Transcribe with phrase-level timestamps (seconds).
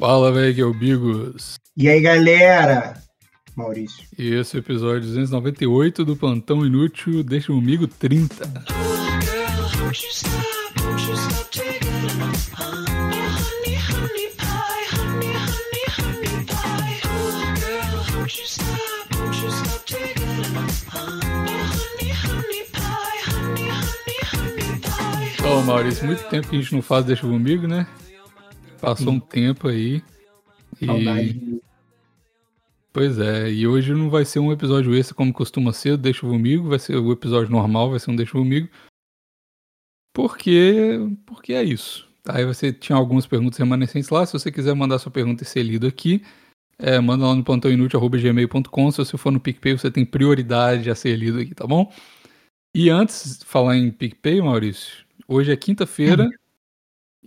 [0.00, 1.58] Fala, velho, que é o Bigos.
[1.76, 2.94] E aí, galera?
[3.56, 4.04] Maurício.
[4.16, 8.48] E esse é o episódio 298 do Plantão Inútil, deixa o amigo 30.
[25.44, 27.84] Ô, Maurício, muito tempo que a gente não faz Deixa Comigo, né?
[28.80, 30.02] Passou um tempo aí.
[30.80, 30.86] E...
[30.86, 31.60] Saudade.
[32.92, 36.68] Pois é, e hoje não vai ser um episódio esse como costuma ser, Deixa Comigo,
[36.68, 38.68] vai ser o episódio normal, vai ser um Deixa Comigo.
[40.12, 42.08] Porque, porque é isso.
[42.26, 45.62] Aí você tinha algumas perguntas remanescentes lá, se você quiser mandar sua pergunta e ser
[45.62, 46.24] lido aqui,
[46.78, 51.14] é, manda lá no plantãoinútil.gmail.com, se você for no PicPay você tem prioridade a ser
[51.16, 51.92] lido aqui, tá bom?
[52.74, 56.30] E antes de falar em PicPay, Maurício, hoje é quinta-feira Uhum.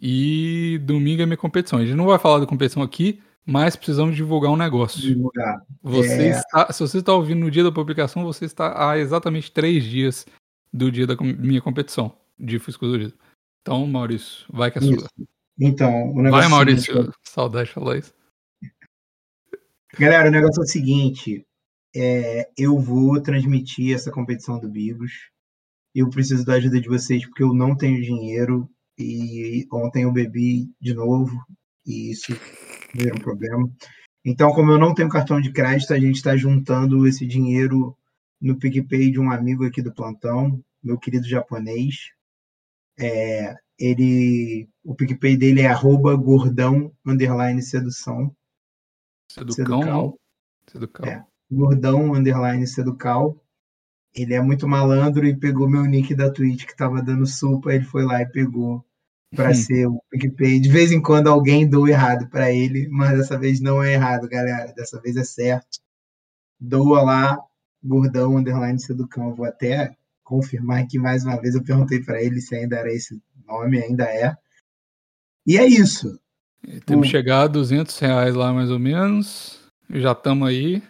[0.01, 1.79] E domingo é minha competição.
[1.79, 4.99] A gente não vai falar da competição aqui, mas precisamos divulgar um negócio.
[4.99, 5.63] Divulgar.
[5.83, 6.29] Você É.
[6.31, 10.25] está, se você está ouvindo no dia da publicação, você está há exatamente três dias
[10.73, 13.17] do dia da minha competição de fisiculturismo.
[13.61, 14.95] Então, Maurício, vai que é sua.
[14.95, 15.09] Isso.
[15.59, 16.93] Então, o negócio Vai, é Maurício.
[16.93, 18.13] seguinte, Saudade de falar isso.
[19.99, 21.45] Galera, o negócio é o seguinte:
[21.95, 25.29] é, eu vou transmitir essa competição do Bigos.
[25.93, 30.71] Eu preciso da ajuda de vocês porque eu não tenho dinheiro e ontem eu bebi
[30.79, 31.31] de novo
[31.85, 32.33] e isso
[32.93, 33.71] virou um problema.
[34.23, 37.97] Então, como eu não tenho cartão de crédito, a gente está juntando esse dinheiro
[38.39, 42.11] no PicPay de um amigo aqui do plantão, meu querido japonês.
[42.99, 48.35] É, ele, o PicPay dele é arroba gordão underline sedução.
[49.31, 49.83] Seducão, Seducal.
[49.85, 50.19] não?
[50.67, 51.05] Seducal.
[51.07, 51.25] É.
[51.49, 53.43] gordão underline seducal.
[54.13, 57.85] Ele é muito malandro e pegou meu nick da Twitch que tava dando supa, ele
[57.85, 58.85] foi lá e pegou
[59.35, 60.59] para ser o PicPay.
[60.59, 64.27] De vez em quando alguém doa errado para ele, mas dessa vez não é errado,
[64.27, 64.73] galera.
[64.73, 65.79] Dessa vez é certo.
[66.59, 67.37] Doa lá,
[67.83, 69.33] gordão underline seducão.
[69.33, 71.55] Vou até confirmar aqui mais uma vez.
[71.55, 74.35] Eu perguntei para ele se ainda era esse nome, ainda é.
[75.47, 76.19] E é isso.
[76.85, 79.59] Temos que chegar a 200 reais lá, mais ou menos.
[79.89, 80.83] Já estamos aí.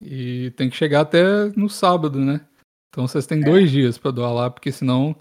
[0.00, 2.40] E tem que chegar até no sábado, né?
[2.88, 5.14] Então vocês têm dois dias para doar lá, porque senão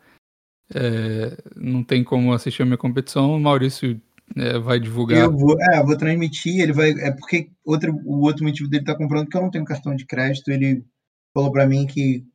[0.74, 3.36] é, não tem como assistir a minha competição.
[3.36, 4.02] O Maurício
[4.36, 5.20] é, vai divulgar.
[5.20, 8.86] Eu vou, é, eu vou transmitir, ele vai, é porque outro, o outro motivo dele
[8.86, 10.84] tá comprando que eu não tenho cartão de crédito, ele
[11.34, 12.26] falou pra mim que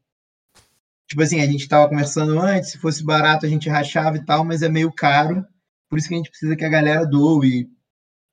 [1.07, 4.45] tipo assim, a gente tava conversando antes, se fosse barato a gente rachava e tal,
[4.45, 5.45] mas é meio caro,
[5.89, 7.69] por isso que a gente precisa que a galera doe.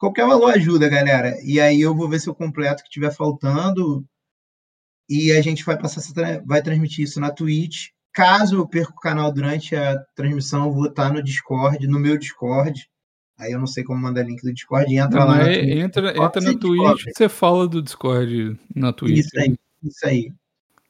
[0.01, 1.37] Qualquer valor ajuda, galera.
[1.43, 4.03] E aí eu vou ver se eu completo o que tiver faltando
[5.07, 6.01] e a gente vai passar
[6.43, 7.89] vai transmitir isso na Twitch.
[8.11, 12.17] Caso eu perca o canal durante a transmissão, eu vou estar no Discord, no meu
[12.17, 12.89] Discord.
[13.37, 14.91] Aí eu não sei como mandar link do Discord.
[14.91, 15.69] Entra Não, lá na mas Twitch.
[15.69, 19.19] entra, entra na Twitch você fala do Discord na Twitch.
[19.19, 20.33] Isso aí, isso aí.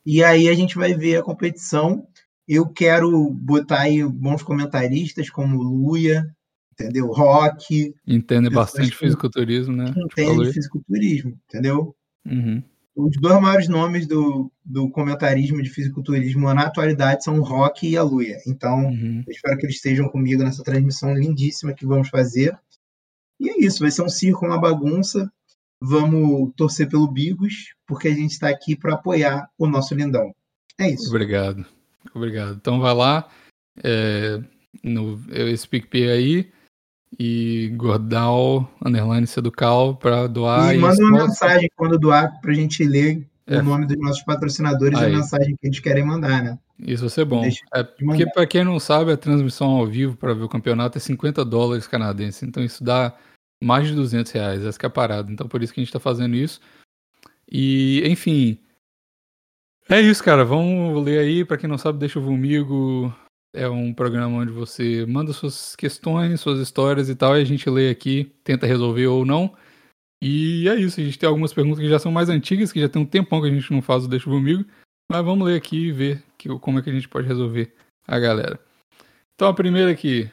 [0.05, 2.07] E aí a gente vai ver a competição.
[2.47, 6.33] Eu quero botar aí bons comentaristas como o Luia,
[6.73, 7.07] entendeu?
[7.07, 9.93] Rock, Entende bastante fisiculturismo, né?
[9.95, 11.95] entende fisiculturismo, entendeu?
[12.25, 12.63] Uhum.
[12.95, 17.95] Os dois maiores nomes do, do comentarismo de fisiculturismo na atualidade são o Rock e
[17.95, 18.37] a Luia.
[18.45, 19.23] Então, Uhum.
[19.25, 22.57] eu espero que eles estejam comigo nessa transmissão lindíssima que vamos fazer.
[23.39, 25.31] E é isso, vai ser um circo, uma bagunça.
[25.81, 30.31] Vamos torcer pelo Bigos, porque a gente está aqui para apoiar o nosso lindão.
[30.77, 31.09] É isso.
[31.09, 31.65] Obrigado.
[32.13, 32.55] Obrigado.
[32.59, 33.27] Então vai lá,
[33.83, 34.39] é,
[34.83, 36.51] no esse PicPay aí,
[37.19, 40.73] e Gordal, underline Seducal, pra doar.
[40.73, 43.57] e manda isso, uma mensagem quando doar para a gente ler É.
[43.57, 45.13] o nome dos nossos patrocinadores e Aí.
[45.13, 46.57] a mensagem que eles querem mandar, né?
[46.79, 47.43] Isso vai ser bom.
[47.75, 51.01] É, porque, pra quem não sabe, a transmissão ao vivo para ver o campeonato é
[51.01, 52.41] 50 dólares canadenses.
[52.41, 53.13] Então isso dá
[53.63, 54.65] mais de 200 reais.
[54.65, 55.31] Essa que é a parada.
[55.31, 56.59] Então por isso que a gente tá fazendo isso.
[57.51, 58.57] E, enfim.
[59.89, 60.43] É isso, cara.
[60.43, 61.45] Vamos ler aí.
[61.45, 63.13] Pra quem não sabe, Deixa o Vomigo.
[63.53, 67.37] É um programa onde você manda suas questões, suas histórias e tal.
[67.37, 69.55] E a gente lê aqui, tenta resolver ou não.
[70.21, 70.99] E é isso.
[70.99, 73.41] A gente tem algumas perguntas que já são mais antigas, que já tem um tempão
[73.41, 74.63] que a gente não faz o Deixa o Vomigo.
[75.11, 77.73] Mas vamos ler aqui e ver que, como é que a gente pode resolver
[78.07, 78.59] a galera.
[79.35, 80.29] Então a primeira aqui.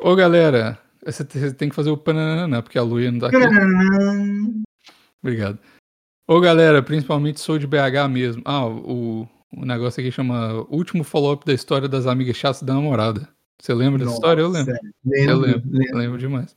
[0.00, 1.24] Ô galera, você
[1.54, 3.36] tem que fazer o pananana, porque a Luia não tá aqui.
[5.22, 5.58] Obrigado.
[6.28, 8.42] Ô galera, principalmente sou de BH mesmo.
[8.44, 13.28] Ah, o, o negócio aqui chama Último Follow-up da história das amigas chatas da namorada.
[13.60, 14.42] Você lembra dessa história?
[14.42, 14.74] Eu lembro.
[15.04, 15.98] Lembro, Eu lembro, lembro.
[15.98, 16.54] lembro demais.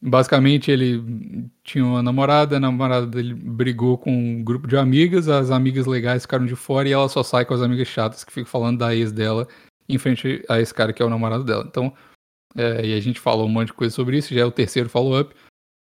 [0.00, 5.50] Basicamente, ele tinha uma namorada, a namorada dele brigou com um grupo de amigas, as
[5.50, 8.48] amigas legais ficaram de fora e ela só sai com as amigas chatas que ficam
[8.48, 9.48] falando da ex dela
[9.88, 11.64] em frente a esse cara que é o namorado dela.
[11.66, 11.92] Então,
[12.58, 14.88] É, e a gente falou um monte de coisa sobre isso, já é o terceiro
[14.88, 15.34] follow-up.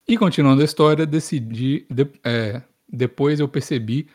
[0.09, 1.87] E continuando a história, decidi.
[1.89, 4.09] De, é, depois eu percebi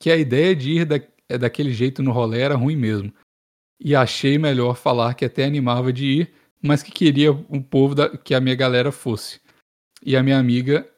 [0.00, 1.00] que a ideia de ir da,
[1.34, 3.12] é, daquele jeito no rolê era ruim mesmo.
[3.80, 8.16] E achei melhor falar que até animava de ir, mas que queria um povo da,
[8.16, 9.40] que a minha galera fosse.
[10.02, 10.88] E a minha amiga,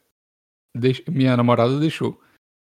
[0.74, 2.20] deix, minha namorada, deixou.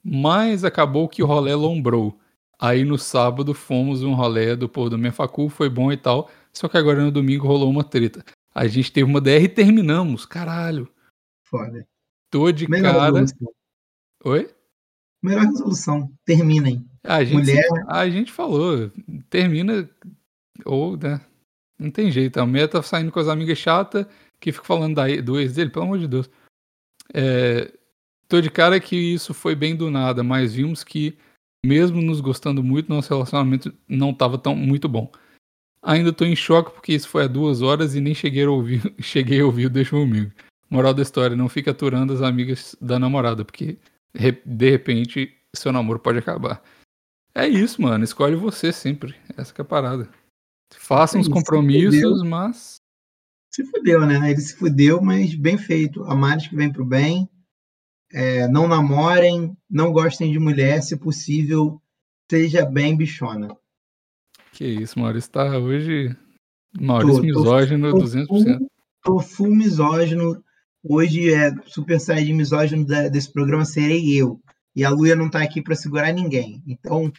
[0.04, 2.20] Mas acabou que o rolê lombrou.
[2.58, 6.30] Aí no sábado fomos um rolê do povo do minha facul, foi bom e tal.
[6.52, 8.24] Só que agora no domingo rolou uma treta.
[8.54, 10.92] A gente teve uma DR e terminamos, caralho.
[11.44, 11.88] Foda.
[12.30, 13.06] Tô de Melhor cara.
[13.06, 13.54] resolução.
[14.26, 14.56] Oi?
[15.22, 16.12] Melhor resolução.
[16.26, 16.89] Terminem.
[17.10, 18.92] A gente, Mulher- a gente falou,
[19.32, 19.90] termina
[20.64, 21.20] ou, né?
[21.80, 22.38] Não tem jeito.
[22.40, 24.06] A mulher tá saindo com as amigas chatas
[24.40, 26.30] que ficam falando da, do ex dele, pelo amor de Deus.
[27.12, 27.74] É,
[28.28, 31.18] tô de cara que isso foi bem do nada, mas vimos que,
[31.66, 35.12] mesmo nos gostando muito, nosso relacionamento não tava tão muito bom.
[35.82, 38.82] Ainda tô em choque porque isso foi há duas horas e nem cheguei a ouvir,
[39.02, 40.32] cheguei a ouvir o Deixa Comigo.
[40.70, 43.80] Moral da história, não fica aturando as amigas da namorada, porque
[44.46, 46.62] de repente seu namoro pode acabar.
[47.40, 48.04] É isso, mano.
[48.04, 49.16] Escolhe você sempre.
[49.38, 50.10] Essa que é a parada.
[50.74, 52.76] Façam os Isso, compromissos, mas.
[53.50, 54.30] Se fudeu, né?
[54.30, 56.04] Ele se fudeu, mas bem feito.
[56.04, 57.30] Amares que vem pro bem.
[58.12, 61.82] É, não namorem, não gostem de mulher, se possível,
[62.30, 63.56] seja bem bichona.
[64.52, 66.16] Que isso, Maurício tá hoje.
[66.78, 68.68] Maurício Tô- misógino tô 200%.
[69.04, 70.44] Tô full misógino.
[70.84, 74.42] Hoje é super saiyajin misógino desse programa serei eu.
[74.80, 76.64] E a Luia não tá aqui pra segurar ninguém.
[76.66, 77.12] Então,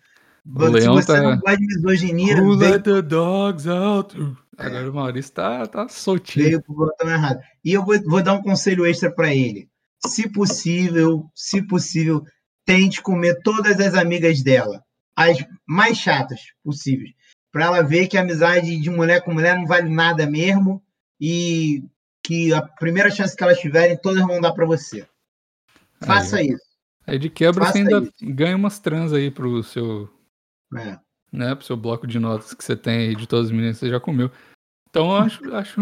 [0.47, 4.17] O se Leão você tá- não gosta de misoginia, Who vem let the dogs out?
[4.57, 6.47] Agora o Maurício tá, tá soltinho.
[6.47, 7.39] veio pro botão errado.
[7.63, 9.69] E eu vou, vou dar um conselho extra para ele.
[10.07, 12.25] Se possível, se possível,
[12.65, 14.83] tente comer todas as amigas dela,
[15.15, 15.37] as
[15.67, 17.13] mais chatas possíveis,
[17.53, 20.83] para ela ver que a amizade de mulher com mulher não vale nada mesmo
[21.21, 21.85] e
[22.25, 25.07] que a primeira chance que elas tiverem, todas vão dar para você.
[26.03, 26.70] Faça isso.
[27.11, 28.13] Aí de quebra Faça você ainda isso.
[28.35, 30.09] ganha umas trans aí pro seu,
[30.77, 30.99] É.
[31.33, 33.87] né, pro seu bloco de notas que você tem aí de todas as meninas que
[33.87, 34.31] você já comeu.
[34.89, 35.81] Então eu acho, acho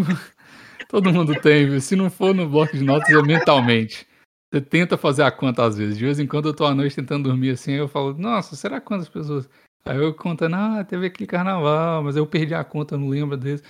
[0.88, 1.80] todo mundo tem, viu?
[1.80, 4.06] se não for no bloco de notas é mentalmente.
[4.50, 5.98] Você tenta fazer a conta às vezes.
[5.98, 8.56] De vez em quando eu tô à noite tentando dormir assim, aí eu falo, nossa,
[8.56, 9.46] será quantas pessoas?
[9.84, 13.62] Aí eu contando, ah, teve aquele carnaval, mas eu perdi a conta, não lembro desse.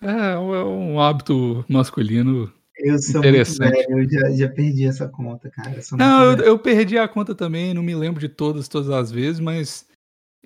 [0.00, 2.52] É, é um hábito masculino.
[2.78, 3.70] Eu sou muito Interessante.
[3.70, 5.78] velho, eu já, já perdi essa conta, cara.
[5.78, 9.10] Eu Não, eu, eu perdi a conta também, não me lembro de todas, todas as
[9.10, 9.86] vezes, mas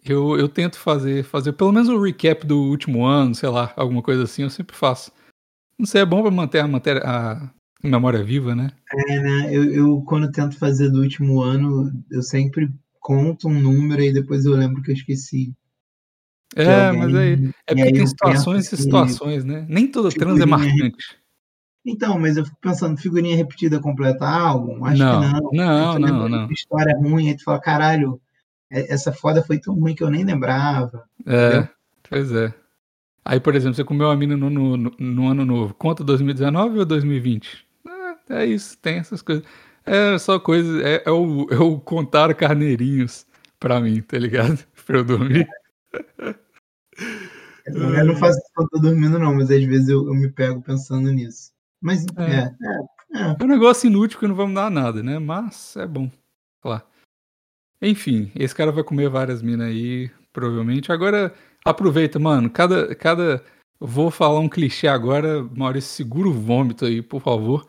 [0.04, 4.02] eu, eu tento fazer, fazer pelo menos um recap do último ano, sei lá, alguma
[4.02, 5.12] coisa assim, eu sempre faço.
[5.78, 7.50] Não sei, é bom pra manter a, matéria, a
[7.82, 8.70] memória viva, né?
[8.92, 9.54] É, né?
[9.54, 12.68] Eu, eu, quando tento fazer do último ano, eu sempre
[13.00, 15.52] conto um número e depois eu lembro que eu esqueci.
[16.54, 17.32] É, alguém, mas aí,
[17.66, 19.66] é porque aí tem situações e que- situações, né?
[19.68, 21.18] Nem toda trans é Figurinha marcante.
[21.86, 24.84] Então, mas eu fico pensando, figurinha repetida completa álbum?
[24.84, 25.50] Acho Não, que não.
[25.52, 26.50] não, não, não.
[26.50, 28.20] História ruim, aí tu fala, caralho,
[28.70, 31.04] é- essa foda foi tão ruim que eu nem lembrava.
[31.26, 31.68] É, Entendeu?
[32.08, 32.52] pois é.
[33.24, 36.78] Aí, por exemplo, você comeu uma mina no, no, no- no ano novo, conta 2019
[36.78, 37.66] ou 2020?
[38.28, 39.44] É, é isso, tem essas coisas.
[39.84, 43.26] É só coisa, é, é o, é o contar carneirinhos
[43.60, 44.58] pra mim, tá ligado?
[44.86, 45.48] Pra eu dormir.
[47.66, 50.30] Eu não faço isso quando eu tô dormindo, não, mas às vezes eu, eu me
[50.30, 51.52] pego pensando nisso.
[51.80, 52.22] Mas É.
[52.22, 53.36] é, é, é.
[53.38, 55.18] É um negócio inútil que não vai mudar nada, né?
[55.18, 56.10] Mas é bom.
[56.64, 56.82] Lá.
[57.80, 60.90] Enfim, esse cara vai comer várias minas aí, provavelmente.
[60.90, 61.32] Agora,
[61.64, 62.50] aproveita, mano.
[62.50, 62.94] Cada.
[62.94, 63.42] cada...
[63.78, 67.66] Vou falar um clichê agora, Maurício, segura o vômito aí, por favor.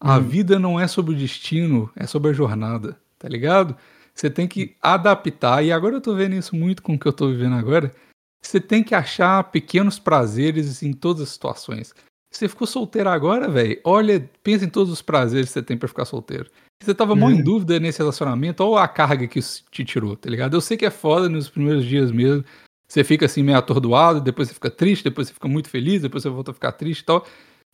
[0.00, 0.22] A Hum.
[0.22, 3.76] vida não é sobre o destino, é sobre a jornada, tá ligado?
[4.12, 7.12] Você tem que adaptar, e agora eu tô vendo isso muito com o que eu
[7.12, 7.94] tô vivendo agora.
[8.42, 11.94] Você tem que achar pequenos prazeres em todas as situações.
[12.34, 13.80] Você ficou solteiro agora, velho?
[13.84, 16.50] Olha, pensa em todos os prazeres que você tem pra ficar solteiro.
[16.82, 17.44] Você tava mó em Uhum.
[17.44, 20.54] dúvida nesse relacionamento, ou a carga que isso te tirou, tá ligado?
[20.56, 22.44] Eu sei que é foda nos primeiros dias mesmo.
[22.88, 26.22] Você fica assim meio atordoado, depois você fica triste, depois você fica muito feliz, depois
[26.24, 27.24] você volta a ficar triste e tal.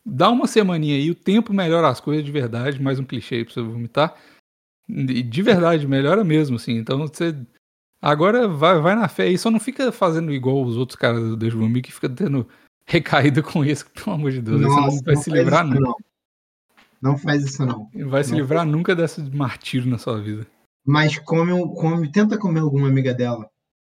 [0.05, 3.45] Dá uma semaninha aí, o tempo melhora as coisas de verdade, mais um clichê aí
[3.45, 4.15] pra você vomitar.
[4.87, 6.77] E de verdade, melhora mesmo, assim.
[6.77, 7.35] Então você.
[7.99, 11.35] Agora vai, vai na fé aí, só não fica fazendo igual os outros caras do
[11.37, 12.47] Deixa Vomir que fica tendo
[12.91, 14.61] recaída com isso, pelo amor de Deus.
[14.61, 15.87] aí você Nossa, não vai não se faz livrar isso, nunca.
[15.89, 15.95] não.
[17.01, 17.89] Não faz isso, não.
[17.93, 18.37] Não vai se Não.
[18.37, 20.45] livrar nunca desse martírio na sua vida.
[20.85, 23.49] Mas come, um- come, tenta comer alguma amiga dela.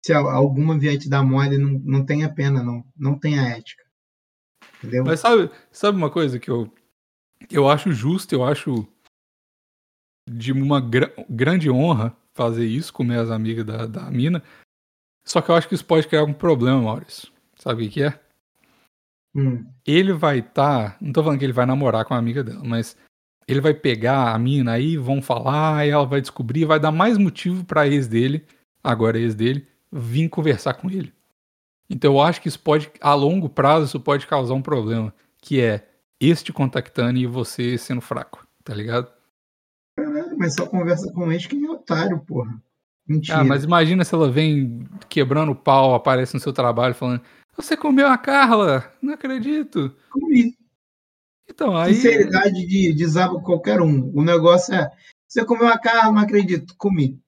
[0.05, 2.83] Se al- alguma vier te dar mole, não, não tenha pena, não.
[2.95, 3.83] Não tenha ética.
[4.77, 5.03] Entendeu?
[5.05, 6.71] Mas sabe, sabe uma coisa que eu,
[7.49, 8.87] eu acho justo, eu acho
[10.29, 14.43] de uma gra- grande honra fazer isso, comer as amigas da, da mina.
[15.25, 17.31] Só que eu acho que isso pode criar algum problema, Maurício.
[17.55, 18.19] Sabe o que é?
[19.35, 19.65] Hum.
[19.85, 20.91] Ele vai estar.
[20.91, 22.97] Tá, não tô falando que ele vai namorar com a amiga dela, mas
[23.47, 27.65] ele vai pegar a mina aí, vão falar, ela vai descobrir, vai dar mais motivo
[27.65, 28.45] pra ex dele,
[28.83, 31.13] agora ex dele, vir conversar com ele.
[31.89, 35.59] Então eu acho que isso pode, a longo prazo, isso pode causar um problema, que
[35.59, 35.87] é
[36.19, 39.11] este contactando e você sendo fraco, tá ligado?
[39.97, 42.61] Caralho, mas só conversa com ex que é otário, porra.
[43.07, 43.39] Mentira.
[43.39, 47.21] Ah, mas imagina se ela vem quebrando o pau, aparece no seu trabalho falando:
[47.55, 48.91] Você comeu a Carla?
[49.01, 49.95] Não acredito.
[50.09, 50.55] Comi.
[51.49, 51.93] Então, aí.
[51.93, 54.11] Sinceridade de, desaba qualquer um.
[54.15, 54.89] O negócio é:
[55.27, 56.11] Você comeu a Carla?
[56.11, 56.73] Não acredito.
[56.77, 57.19] Comi.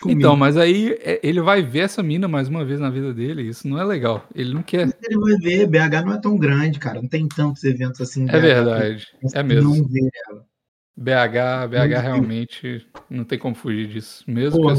[0.00, 0.14] Comi.
[0.14, 3.42] Então, mas aí é, ele vai ver essa mina mais uma vez na vida dele.
[3.42, 4.26] Isso não é legal.
[4.34, 4.88] Ele não quer.
[5.02, 5.66] Ele vai ver.
[5.66, 7.00] BH não é tão grande, cara.
[7.00, 8.28] Não tem tantos eventos assim.
[8.28, 9.06] É verdade.
[9.34, 9.76] É mesmo.
[9.76, 10.51] Não vê ela.
[10.96, 14.22] BH, BH realmente não tem como fugir disso.
[14.26, 14.76] Mesmo Porra,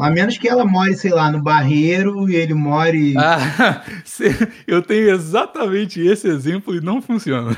[0.00, 3.14] A menos que ela more, sei lá, no Barreiro e ele more.
[3.16, 3.82] Ah,
[4.66, 7.56] eu tenho exatamente esse exemplo e não funciona.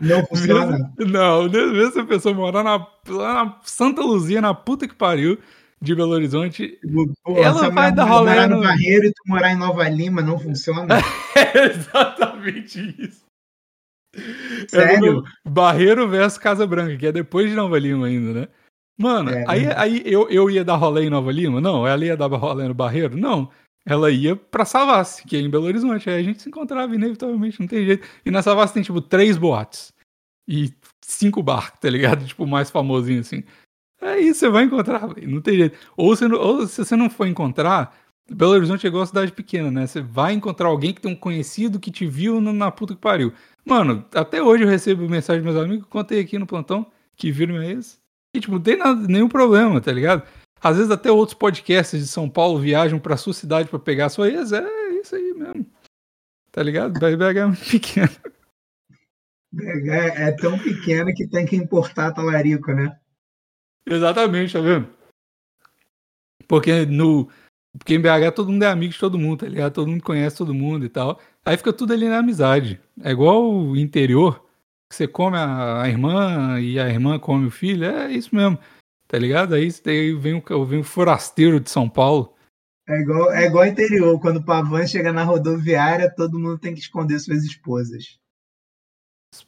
[0.00, 0.92] Não funciona?
[0.98, 5.38] Mesmo, não, mesmo se a pessoa morar na, na, Santa Luzia, na puta que pariu,
[5.80, 6.78] de Belo Horizonte,
[7.22, 8.30] Pô, ela vai dar rolê.
[8.30, 10.96] Morar no Barreiro e tu morar em Nova Lima não funciona?
[11.36, 13.25] é exatamente isso.
[14.68, 15.24] Sério?
[15.44, 18.48] É Barreiro versus Casa Branca, que é depois de Nova Lima ainda, né?
[18.98, 21.60] Mano, é, aí, aí eu, eu ia dar rolê em Nova Lima?
[21.60, 21.86] Não.
[21.86, 23.16] Ela ia dar rolê no Barreiro?
[23.16, 23.50] Não.
[23.84, 26.08] Ela ia pra Savassi, que é em Belo Horizonte.
[26.08, 28.06] Aí a gente se encontrava inevitavelmente, não tem jeito.
[28.24, 29.92] E na Savassi tem, tipo, três boates.
[30.48, 30.72] E
[31.04, 32.24] cinco barcos, tá ligado?
[32.26, 33.44] Tipo, o mais famosinho, assim.
[34.00, 35.78] Aí você vai encontrar, não tem jeito.
[35.96, 37.96] Ou, você, ou se você não for encontrar,
[38.30, 39.86] Belo Horizonte é igual a cidade pequena, né?
[39.86, 43.32] Você vai encontrar alguém que tem um conhecido que te viu na puta que pariu.
[43.66, 47.56] Mano, até hoje eu recebo mensagem dos meus amigos, contei aqui no plantão, que viram
[47.56, 48.00] minha ex.
[48.32, 50.22] E, tipo, não tem nada, nenhum problema, tá ligado?
[50.60, 54.08] Às vezes até outros podcasts de São Paulo viajam pra sua cidade pra pegar a
[54.08, 54.52] sua ex.
[54.52, 55.66] É isso aí mesmo.
[56.52, 56.92] Tá ligado?
[56.92, 58.10] BH é muito pequeno.
[59.52, 62.96] BH é tão pequeno que tem que importar talarico, né?
[63.84, 64.88] Exatamente, tá vendo?
[66.46, 67.28] Porque no
[67.78, 69.72] porque em BH todo mundo é amigo de todo mundo, tá ligado?
[69.72, 71.20] Todo mundo conhece todo mundo e tal.
[71.46, 72.80] Aí fica tudo ali na amizade.
[73.00, 74.44] É igual o interior,
[74.90, 77.84] que você come a, a irmã e a irmã come o filho.
[77.84, 78.58] É isso mesmo,
[79.06, 79.54] tá ligado?
[79.54, 79.70] Aí,
[80.18, 82.34] vem, o, vem o forasteiro de São Paulo.
[82.88, 84.18] É igual, é igual interior.
[84.20, 88.18] Quando o Pavan chega na rodoviária, todo mundo tem que esconder suas esposas.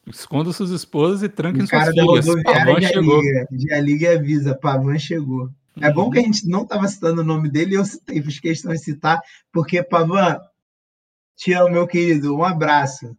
[0.06, 1.94] Esconda suas esposas e tranquem suas filhas.
[1.94, 3.20] Cara da rodoviária já chegou.
[3.20, 5.50] liga, já liga e avisa, Pavan chegou.
[5.80, 8.38] É bom que a gente não estava citando o nome dele e eu citei, fiz
[8.38, 9.20] questão de citar,
[9.52, 10.38] porque, Pavan,
[11.38, 12.36] te amo, meu querido.
[12.36, 13.16] Um abraço.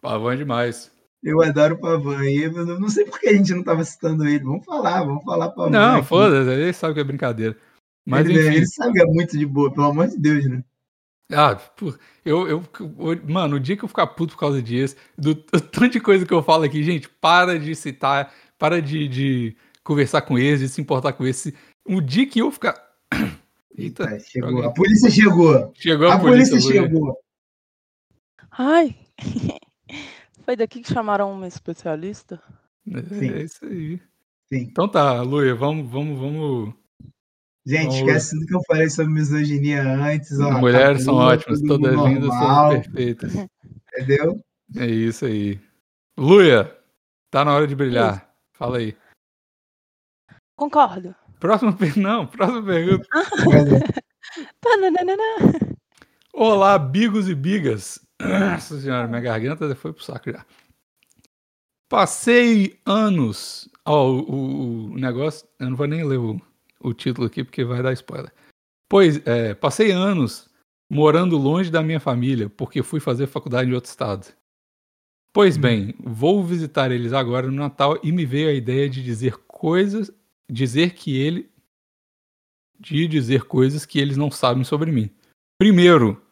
[0.00, 0.90] Pavan é demais.
[1.22, 2.24] Eu adoro o Pavan.
[2.24, 4.42] E eu não sei por que a gente não estava citando ele.
[4.42, 5.70] Vamos falar, vamos falar Pavan.
[5.70, 7.56] Não, foda-se, ele sabe que é brincadeira.
[8.06, 8.56] Mas, ele, enfim.
[8.56, 10.64] ele sabe que é muito de boa, pelo amor de Deus, né?
[11.30, 11.60] Ah,
[12.24, 12.64] eu, eu,
[13.28, 16.24] mano, o dia que eu ficar puto por causa disso, do, do tanto de coisa
[16.24, 20.70] que eu falo aqui, gente, para de citar, para de, de conversar com eles, de
[20.70, 21.52] se importar com eles.
[21.86, 22.82] O dia que eu ficar.
[23.76, 24.62] Eita, Eita chegou.
[24.64, 25.72] A polícia chegou.
[25.74, 26.52] Chegou a, a polícia.
[26.52, 27.18] polícia chegou.
[28.50, 28.96] Ai.
[30.44, 32.42] Foi daqui que chamaram uma especialista?
[32.86, 34.00] É, é isso aí.
[34.48, 34.62] Sim.
[34.62, 36.74] Então tá, Luia, vamos, vamos, vamos.
[37.66, 37.96] Gente, vamos...
[37.96, 40.40] esquece do que eu falei sobre misoginia antes.
[40.40, 43.32] Ó, Mulheres tá são ótimas, todas lindas, são perfeitas.
[43.92, 44.42] Entendeu?
[44.76, 45.60] É isso aí.
[46.16, 46.74] Luia,
[47.30, 48.34] tá na hora de brilhar.
[48.54, 48.96] Fala aí.
[50.56, 51.14] Concordo.
[51.38, 52.00] Próxima pergunta.
[52.00, 53.06] Não, próxima pergunta.
[56.32, 58.00] Olá, bigos e bigas.
[58.20, 60.44] Nossa senhora, minha garganta foi pro saco já.
[61.88, 63.68] Passei anos.
[63.84, 65.48] Ó, oh, o, o, negócio.
[65.58, 66.40] Eu não vou nem ler o,
[66.80, 68.32] o título aqui porque vai dar spoiler.
[68.88, 70.48] Pois, é, passei anos
[70.90, 74.26] morando longe da minha família porque fui fazer faculdade em outro estado.
[75.32, 75.60] Pois hum.
[75.60, 80.12] bem, vou visitar eles agora no Natal e me veio a ideia de dizer coisas
[80.50, 81.50] dizer que ele
[82.78, 85.10] de dizer coisas que eles não sabem sobre mim.
[85.58, 86.22] Primeiro,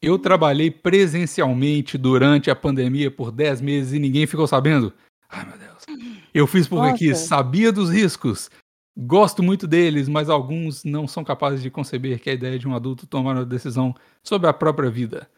[0.00, 4.92] eu trabalhei presencialmente durante a pandemia por 10 meses e ninguém ficou sabendo.
[5.28, 5.84] Ai, meu Deus.
[6.32, 6.98] Eu fiz porque Nossa.
[6.98, 8.48] quis, sabia dos riscos.
[8.96, 12.74] Gosto muito deles, mas alguns não são capazes de conceber que a ideia de um
[12.74, 15.28] adulto tomar uma decisão sobre a própria vida.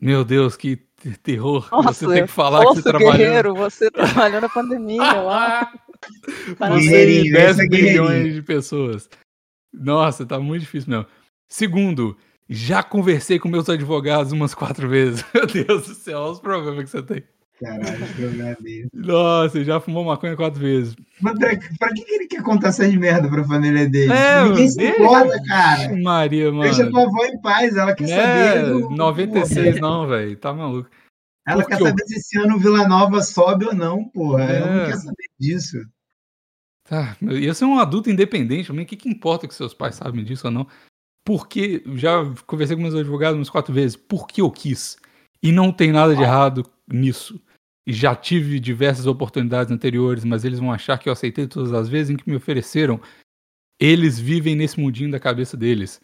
[0.00, 0.76] Meu Deus, que
[1.22, 1.68] terror.
[1.70, 3.12] Nossa, você tem que falar que você trabalhou.
[3.12, 5.12] guerreiro, você trabalhou na pandemia.
[5.22, 5.72] lá.
[6.58, 9.08] Você 10 bilhões de pessoas.
[9.72, 11.06] Nossa, tá muito difícil mesmo.
[11.48, 12.16] Segundo,
[12.48, 15.24] já conversei com meus advogados umas quatro vezes.
[15.34, 17.22] Meu Deus do céu, olha os problemas que você tem.
[17.58, 18.56] Caralho, problema é
[18.92, 20.94] Nossa, já fumou maconha quatro vezes.
[21.22, 24.12] Mas pra, pra que ele quer contar essas merda pra família dele?
[24.12, 25.96] É, Ninguém se importa, cara.
[25.96, 26.64] Maria, mano.
[26.64, 28.56] Deixa tua avó em paz, ela quer Não saber.
[28.58, 30.36] é do- 96 não, velho.
[30.36, 30.90] Tá maluco.
[31.48, 34.44] Ela Porque quer saber se esse ano o Vila Nova sobe ou não, porra.
[34.44, 34.86] Ela não É.
[34.88, 35.78] quer saber disso.
[36.88, 38.70] Tá, ia ser um adulto independente.
[38.70, 40.66] O que, que importa que seus pais sabem disso ou não?
[41.24, 44.96] Porque, já conversei com meus advogados umas quatro vezes, porque eu quis.
[45.42, 47.40] E não tem nada de errado nisso.
[47.84, 51.88] E já tive diversas oportunidades anteriores, mas eles vão achar que eu aceitei todas as
[51.88, 53.00] vezes em que me ofereceram.
[53.80, 56.00] Eles vivem nesse mundinho da cabeça deles.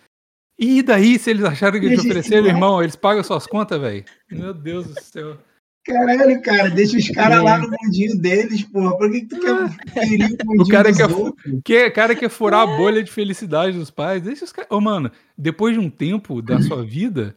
[0.58, 4.04] E daí, se eles acharam que eles ofereceram, irmão, eles pagam suas contas, velho?
[4.30, 5.38] Meu Deus do céu.
[5.84, 8.96] Caralho, cara, deixa os caras lá no mundinho deles, porra.
[8.96, 11.62] Por que, que tu quer ferir o mundinho cara dos quer-?
[11.64, 14.22] Que cara quer furar a bolha de felicidade dos pais.
[14.22, 14.70] Deixa os caras.
[14.70, 17.36] Ô, mano, depois de um tempo da sua vida,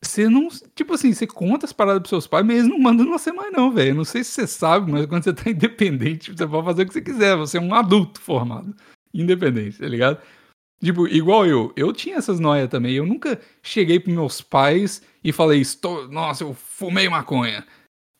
[0.00, 0.48] você não.
[0.76, 3.52] Tipo assim, você conta as paradas pros seus pais, mas eles não mandam você mais,
[3.52, 3.94] não, velho.
[3.94, 6.92] Não sei se você sabe, mas quando você tá independente, você pode fazer o que
[6.92, 7.36] você quiser.
[7.36, 8.72] Você é um adulto formado.
[9.12, 10.18] Independente, tá ligado?
[10.82, 11.72] Tipo, igual eu.
[11.76, 12.94] Eu tinha essas noias também.
[12.94, 16.08] Eu nunca cheguei pros meus pais e falei, Estou...
[16.08, 17.66] nossa, eu fumei maconha.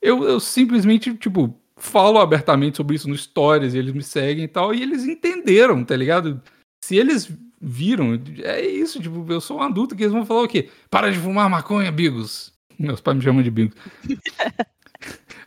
[0.03, 4.49] Eu, eu simplesmente, tipo, falo abertamente sobre isso no Stories, e eles me seguem e
[4.49, 6.43] tal, e eles entenderam, tá ligado?
[6.85, 10.49] Se eles viram, é isso, tipo, eu sou um adulto que eles vão falar o
[10.49, 10.69] quê?
[10.91, 12.53] Para de fumar maconha, Bigos.
[12.79, 13.77] Meus pais me chamam de Bigos.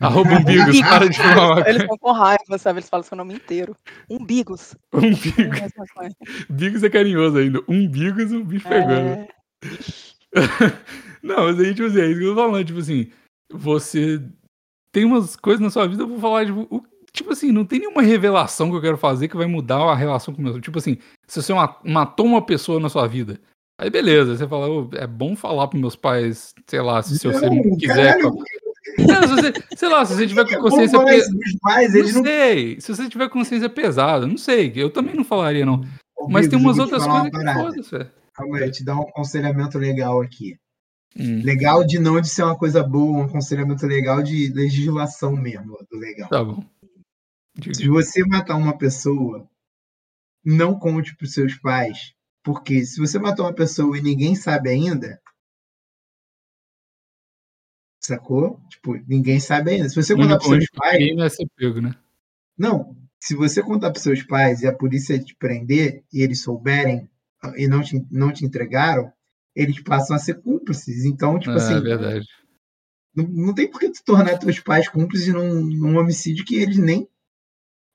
[0.01, 1.69] Arroba um Bigos, para de fumar maconha.
[1.69, 2.79] Eles estão com raiva, sabe?
[2.79, 3.75] Eles falam seu nome inteiro.
[4.09, 4.75] Umbigos.
[4.93, 5.59] Um Bigos.
[6.49, 7.61] Bigos é carinhoso ainda.
[7.67, 9.09] Um Bigos, o bicho pegando.
[9.09, 9.27] É,
[11.21, 12.65] Não, mas aí, tipo assim, é isso que eu tô falando.
[12.65, 13.11] Tipo assim,
[13.51, 14.21] você
[14.91, 17.79] tem umas coisas na sua vida, eu vou falar, tipo, o- tipo assim, não tem
[17.79, 20.59] nenhuma revelação que eu quero fazer que vai mudar a relação com o meu.
[20.59, 23.39] Tipo assim, se você ma- matou uma pessoa na sua vida,
[23.79, 27.27] aí beleza, você fala, "Ô, é bom falar pros meus pais, sei lá, se, se
[27.27, 28.17] você Não, quiser.
[28.17, 28.35] caralho,
[28.97, 30.97] Não, se você- sei lá, se você tiver com consciência.
[30.99, 34.89] falar pe- isso dos pais, Não sei, se você tiver consciência pesada, não sei, eu
[34.89, 35.81] também não falaria, não.
[36.17, 38.11] Ô, Mas tem umas outras coisas que foda-se.
[38.33, 40.55] Calma aí, eu te dar um aconselhamento legal aqui.
[41.17, 45.77] Hum, Legal de não de ser uma coisa boa, um aconselhamento legal de legislação mesmo,
[45.91, 46.29] do legal.
[46.29, 46.63] tá bom.
[47.57, 47.73] Diga.
[47.75, 49.45] Se você matar uma pessoa,
[50.45, 54.69] não conte para os seus pais, porque se você matou uma pessoa e ninguém sabe
[54.69, 55.19] ainda,
[58.01, 58.59] sacou?
[58.69, 59.89] Tipo, ninguém sabe ainda.
[59.89, 61.95] Se você contar para seus pais, crime é ser pego, né?
[62.57, 62.95] não.
[63.23, 67.07] Se você contar para seus pais e a polícia te prender e eles souberem
[67.43, 69.11] ah, e não te, não te entregaram,
[69.55, 71.05] eles passam a ser cúmplices.
[71.05, 72.25] Então, tipo é assim, verdade.
[73.15, 76.77] não, não tem por que tu tornar teus pais cúmplices num, num homicídio que eles
[76.79, 77.07] nem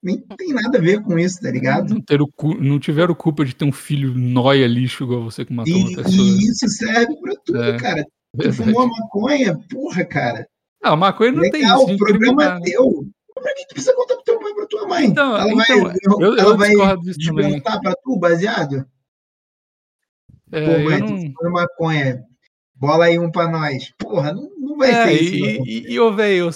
[0.02, 1.92] nem tem nada a ver com isso, tá ligado?
[1.92, 5.44] Não, ter o cu- não tiveram culpa de ter um filho nóia lixo igual você
[5.44, 6.14] que matou uma E, pessoa.
[6.14, 8.04] e isso serve pra tudo, É, cara.
[8.52, 10.48] Fumou maconha, porra, cara.
[10.82, 11.86] Ah, maconha não tem Legal, isso.
[11.86, 13.06] de o incriminar, é teu.
[13.34, 15.04] Pra que tu precisa contar pro teu pai e pra tua mãe?
[15.06, 17.02] Então, ela então, vai, eu, ela eu vai também.
[17.02, 18.86] desmontar pra tu, baseado?
[20.52, 21.06] É, Pô, mãe, não...
[21.08, 22.24] tu fumou maconha.
[22.74, 23.92] Bola aí um pra nós.
[23.98, 25.62] Porra, não, não vai É, ter isso.
[25.66, 26.50] e, e, ô, velho,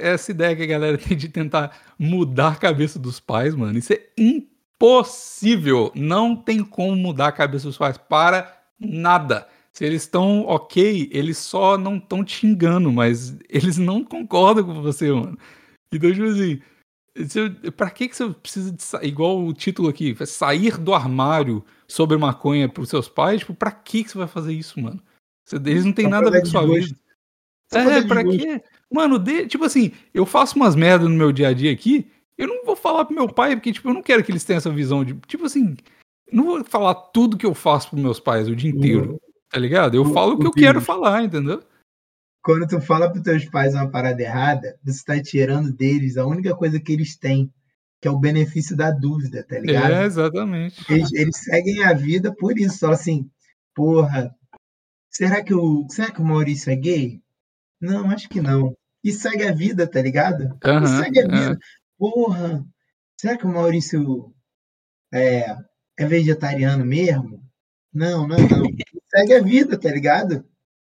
[0.00, 3.92] essa ideia que a galera tem de tentar mudar a cabeça dos pais, mano, isso
[3.92, 5.92] é impossível.
[5.94, 9.46] Não tem como mudar a cabeça dos pais para nada.
[9.78, 14.82] Se eles estão ok, eles só não estão te xingando, mas eles não concordam com
[14.82, 15.38] você, mano.
[15.94, 16.60] Então, tipo assim,
[17.16, 21.64] você- pra que, que você precisa de sa- igual o título aqui, sair do armário
[21.86, 23.38] sobre maconha pros seus pais?
[23.38, 25.00] Tipo, pra que, que você vai fazer isso, mano?
[25.46, 26.98] Você- Eles não têm nada a ver com sua vida.
[27.78, 28.62] É, pra quê?
[28.92, 32.48] Mano, de- tipo assim, eu faço umas merdas no meu dia a dia aqui, eu
[32.48, 34.70] não vou falar pro meu pai, porque, tipo, eu não quero que eles tenham essa
[34.70, 35.14] visão de.
[35.28, 35.76] Tipo assim,
[36.32, 39.94] não vou falar tudo que eu faço pros meus pais o dia inteiro, tá ligado?
[39.96, 40.86] Eu o- falo o que o eu quero Pires.
[40.86, 41.62] falar, entendeu?
[42.42, 46.54] Quando tu fala pros teus pais uma parada errada, você tá tirando deles a única
[46.56, 47.52] coisa que eles têm,
[48.00, 49.92] que é o benefício da dúvida, tá ligado?
[49.92, 50.84] É, exatamente.
[50.90, 53.28] Eles, eles seguem a vida por isso, só assim,
[53.74, 54.34] porra,
[55.10, 57.20] será que o, será que o Maurício é gay?
[57.80, 58.74] Não, acho que não.
[59.04, 60.56] E segue a vida, tá ligado?
[60.64, 61.28] E Aham, segue a é.
[61.28, 61.58] vida.
[61.98, 62.64] Porra,
[63.20, 64.32] será que o Maurício
[65.12, 65.56] é,
[65.98, 67.42] é vegetariano mesmo?
[67.92, 68.62] Não, não, não.
[69.10, 70.44] Segue a vida, tá ligado?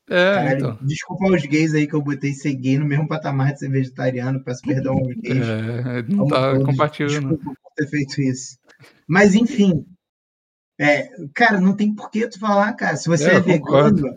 [0.10, 0.78] É, Caralho, então.
[0.82, 4.44] desculpa aos gays aí que eu botei ser gay no mesmo patamar de ser vegetariano,
[4.44, 5.48] peço perdão aos gays.
[5.48, 7.30] É, não tá todos, compatível, não.
[7.36, 8.58] Desculpa por ter feito isso.
[9.08, 9.86] Mas, enfim.
[10.80, 12.98] é, cara, não tem por que tu falar, cara.
[12.98, 14.14] Se você É, é, vegano,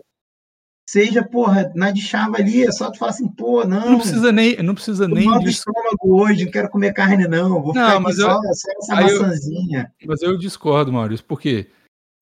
[0.89, 3.91] seja, porra, na de chava ali, é só tu falar assim, pô, não.
[3.91, 5.59] Não precisa nem, não precisa nem mal do disso.
[5.69, 7.61] estômago hoje, não quero comer carne, não.
[7.61, 9.93] Vou Não, ficar aqui mas só, eu- só essa aí eu- maçãzinha.
[10.05, 11.67] Mas eu discordo, Maurício, porque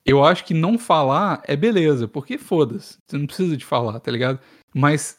[0.06, 4.10] eu acho que não falar é beleza, porque foda-se, você não precisa de falar, tá
[4.10, 4.38] ligado?
[4.74, 5.18] Mas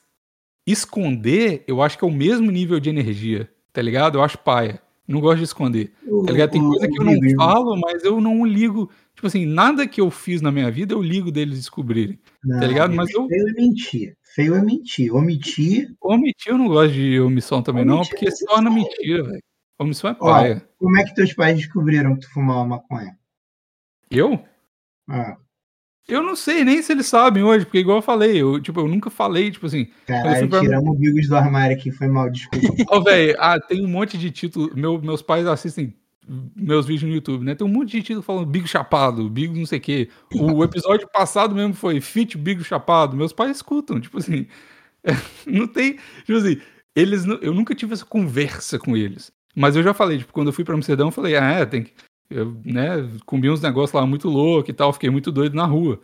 [0.66, 4.18] esconder, eu acho que é o mesmo nível de energia, tá ligado?
[4.18, 4.82] Eu acho paia.
[5.08, 5.94] Não gosto de esconder.
[6.26, 6.52] Tá ligado?
[6.52, 8.92] Tem coisa que eu não falo, mas eu não ligo.
[9.16, 12.20] Tipo assim, nada que eu fiz na minha vida eu ligo deles descobrirem.
[12.44, 12.92] não, tá ligado?
[12.92, 14.18] Bigos, Mas eu- Feio é mentir.
[14.36, 15.16] Feio é mentir.
[15.16, 15.96] Omitir.
[16.02, 19.42] Omitir eu não gosto de omissão também, não, Omitir porque é se torna mentira, velho.
[19.80, 20.70] Omissão é Ó, paia.
[20.78, 23.18] Como é que teus pais descobriram que tu fumava maconha?
[24.12, 24.44] Eu?
[25.10, 25.38] Ah,
[26.08, 28.88] Eu não sei nem se eles sabem hoje, porque igual eu falei, eu, tipo, eu
[28.88, 31.92] nunca falei, tipo assim, caralho, pra- tiramos o Bigos do armário aqui.
[31.92, 32.68] Foi mal, desculpa.
[32.90, 34.72] Ó, velho, ah, tem um monte de título.
[34.76, 35.94] Meu, meus pais assistem
[36.56, 37.56] meus vídeos no YouTube, né?
[37.56, 40.10] Tem um monte de título falando Bigo Chapado, Bigo não sei o quê.
[40.34, 43.16] O episódio passado mesmo foi Fit Bigo Chapado.
[43.16, 44.46] Meus pais escutam, tipo assim.
[45.48, 45.98] não tem.
[46.26, 46.60] Tipo assim,
[46.96, 47.24] eles.
[47.26, 49.32] não- Eu nunca tive essa conversa com eles.
[49.56, 51.84] Mas eu já falei, tipo, quando eu fui pra Amsterdã, eu falei, ah, é, tem
[51.84, 51.92] que.
[52.30, 56.02] Eu, né, comi uns negócios lá muito louco e tal, fiquei muito doido na rua.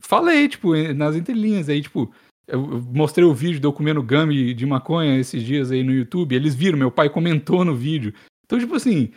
[0.00, 2.12] Falei, tipo, nas entrelinhas aí, tipo,
[2.46, 2.60] eu
[2.94, 6.34] mostrei o vídeo de eu comendo gummy de maconha esses dias aí no YouTube.
[6.34, 8.14] Eles viram, meu pai comentou no vídeo.
[8.44, 9.12] Então, tipo assim,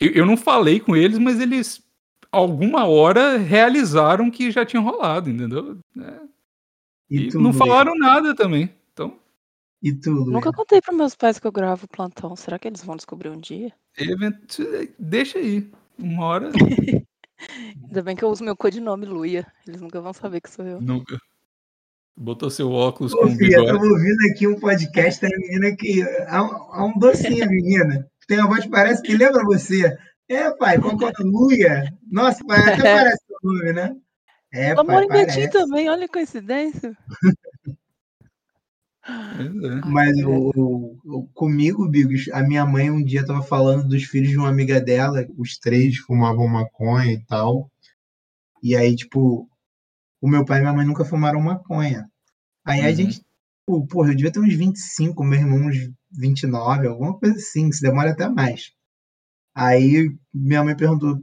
[0.00, 1.82] eu, eu não falei com eles, mas eles,
[2.30, 5.78] alguma hora, realizaram que já tinha rolado, entendeu?
[5.98, 6.20] É,
[7.10, 8.72] E, E não falaram nada também.
[8.92, 9.18] Então,
[9.82, 10.28] E tu, Luiz?
[10.28, 12.36] Nunca contei pros meus pais que eu gravo plantão.
[12.36, 13.72] Será que eles vão descobrir um dia?
[14.98, 15.68] deixa aí.
[15.98, 16.50] Uma hora.
[17.86, 19.46] Ainda bem que eu uso meu codinome Luia.
[19.66, 20.80] Eles nunca vão saber que sou eu.
[20.80, 21.18] nunca.
[22.16, 23.78] Botou seu óculos Ô, com filha, bigode.
[23.78, 26.02] tô ouvindo aqui um podcast da menina que.
[26.28, 28.06] Há um, há um docinho, menina.
[28.28, 29.96] Tem uma voz que parece que lembra você.
[30.28, 31.84] É, pai, qual que é o Luia?
[32.10, 33.96] Nossa, pai, até parece o nome, né?
[34.52, 36.96] É, Eu pai, moro em Betim também, olha a coincidência.
[39.06, 39.80] É.
[39.86, 44.30] Mas o, o- o- comigo, Bigos, a minha mãe um dia tava falando dos filhos
[44.30, 47.70] de uma amiga dela, os três fumavam maconha e tal.
[48.62, 49.48] E aí, tipo,
[50.20, 52.08] o meu pai e minha mãe nunca fumaram maconha.
[52.64, 52.94] Aí a Uhum.
[52.94, 53.22] gente,
[53.66, 55.76] pô, porra, eu devia ter uns 25, meu irmão uns
[56.12, 58.72] 29, alguma coisa assim, se demora até mais.
[59.54, 61.18] Aí minha mãe perguntou,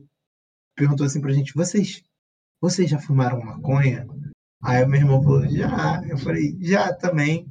[0.76, 2.04] perguntou assim pra gente, vocês,
[2.62, 4.08] vocês já fumaram maconha?
[4.64, 6.02] Aí o meu irmão falou, já.
[6.10, 7.48] Eu falei, já também.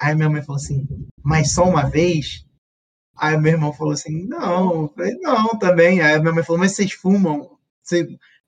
[0.00, 0.88] Aí minha mãe falou assim,
[1.22, 2.46] mas só uma vez?
[3.16, 4.82] Aí meu irmão falou assim, não.
[4.82, 6.00] Eu falei, não, também.
[6.00, 7.58] Aí minha mãe falou, mas vocês fumam?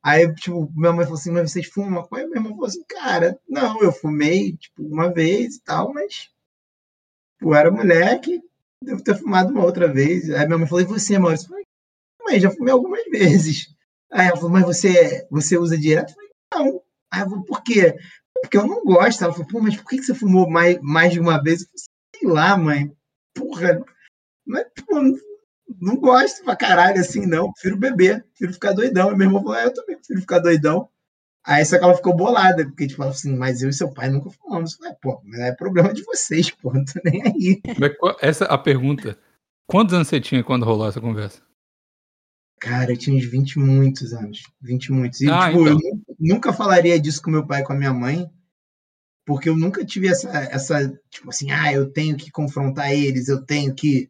[0.03, 2.27] Aí, tipo, minha mãe falou assim, mas vocês fumam maconha?
[2.27, 6.31] Meu irmão falou assim, cara, não, eu fumei, tipo, uma vez e tal, mas,
[7.39, 8.41] pô, era moleque,
[8.83, 10.31] devo ter fumado uma outra vez.
[10.31, 11.55] Aí minha mãe falou, e você, Maurício?
[11.55, 11.65] Eu
[12.25, 13.69] falei, já fumei algumas vezes.
[14.11, 16.11] Aí ela falou, mas você, você usa direto?
[16.11, 16.83] Eu falei, não.
[17.11, 17.97] Aí eu falei, por quê?
[18.43, 19.23] Porque eu não gosto.
[19.25, 21.63] Ela falou, pô, mas por que você fumou mais, mais de uma vez?
[21.63, 21.85] Eu falei,
[22.21, 22.93] sei lá, mãe.
[23.35, 23.83] Porra.
[24.47, 25.01] Mas, pô,
[25.81, 27.53] não, gosto pra caralho assim, não.
[27.53, 29.13] Prefiro beber, prefiro ficar doidão.
[29.13, 30.89] E meu irmão falou, é, eu também prefiro ficar doidão.
[31.45, 33.93] Aí só que ela ficou bolada, porque tipo, ela falou assim, mas eu e seu
[33.93, 34.73] pai nunca fumamos.
[34.75, 37.63] Eu falei, pô, mas é problema de vocês, pô, não tô nem aí.
[38.21, 39.19] Essa é a pergunta.
[39.67, 41.41] Quantos anos você tinha quando rolou essa conversa?
[42.61, 44.43] Cara, eu tinha uns 20 e muitos anos.
[44.61, 45.21] 20 e muitos.
[45.21, 45.91] E, Ah, tipo, eu então.
[46.09, 48.31] nu- nunca falaria disso com meu pai com a minha mãe,
[49.27, 53.45] porque eu nunca tive essa, essa, tipo assim, ah, eu tenho que confrontar eles, eu
[53.45, 54.09] tenho que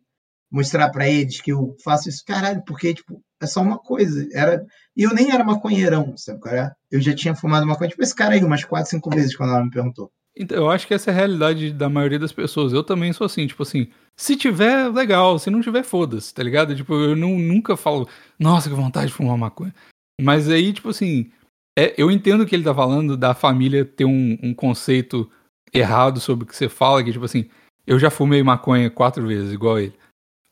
[0.50, 2.22] mostrar pra eles que eu faço isso.
[2.26, 4.26] Caralho, porque, tipo, é só uma coisa.
[4.32, 4.64] Era...
[4.94, 6.70] E eu nem era maconheirão, sabe qual é?
[6.90, 9.64] Eu já tinha fumado maconha, tipo esse cara aí, umas 4, 5 vezes quando ela
[9.64, 10.10] me perguntou.
[10.36, 12.72] Então, eu acho que essa é a realidade da maioria das pessoas.
[12.72, 16.74] Eu também sou assim, tipo assim, se tiver, legal, se não tiver, foda-se, tá ligado?
[16.74, 19.74] Tipo, eu não, nunca falo, nossa, que vontade de fumar maconha.
[20.20, 21.30] Mas aí, tipo assim,
[21.78, 25.30] é, eu entendo o que ele tá falando da família ter um, um conceito
[25.72, 27.48] errado sobre o que você fala, que tipo assim,
[27.86, 29.94] eu já fumei maconha quatro vezes, igual ele.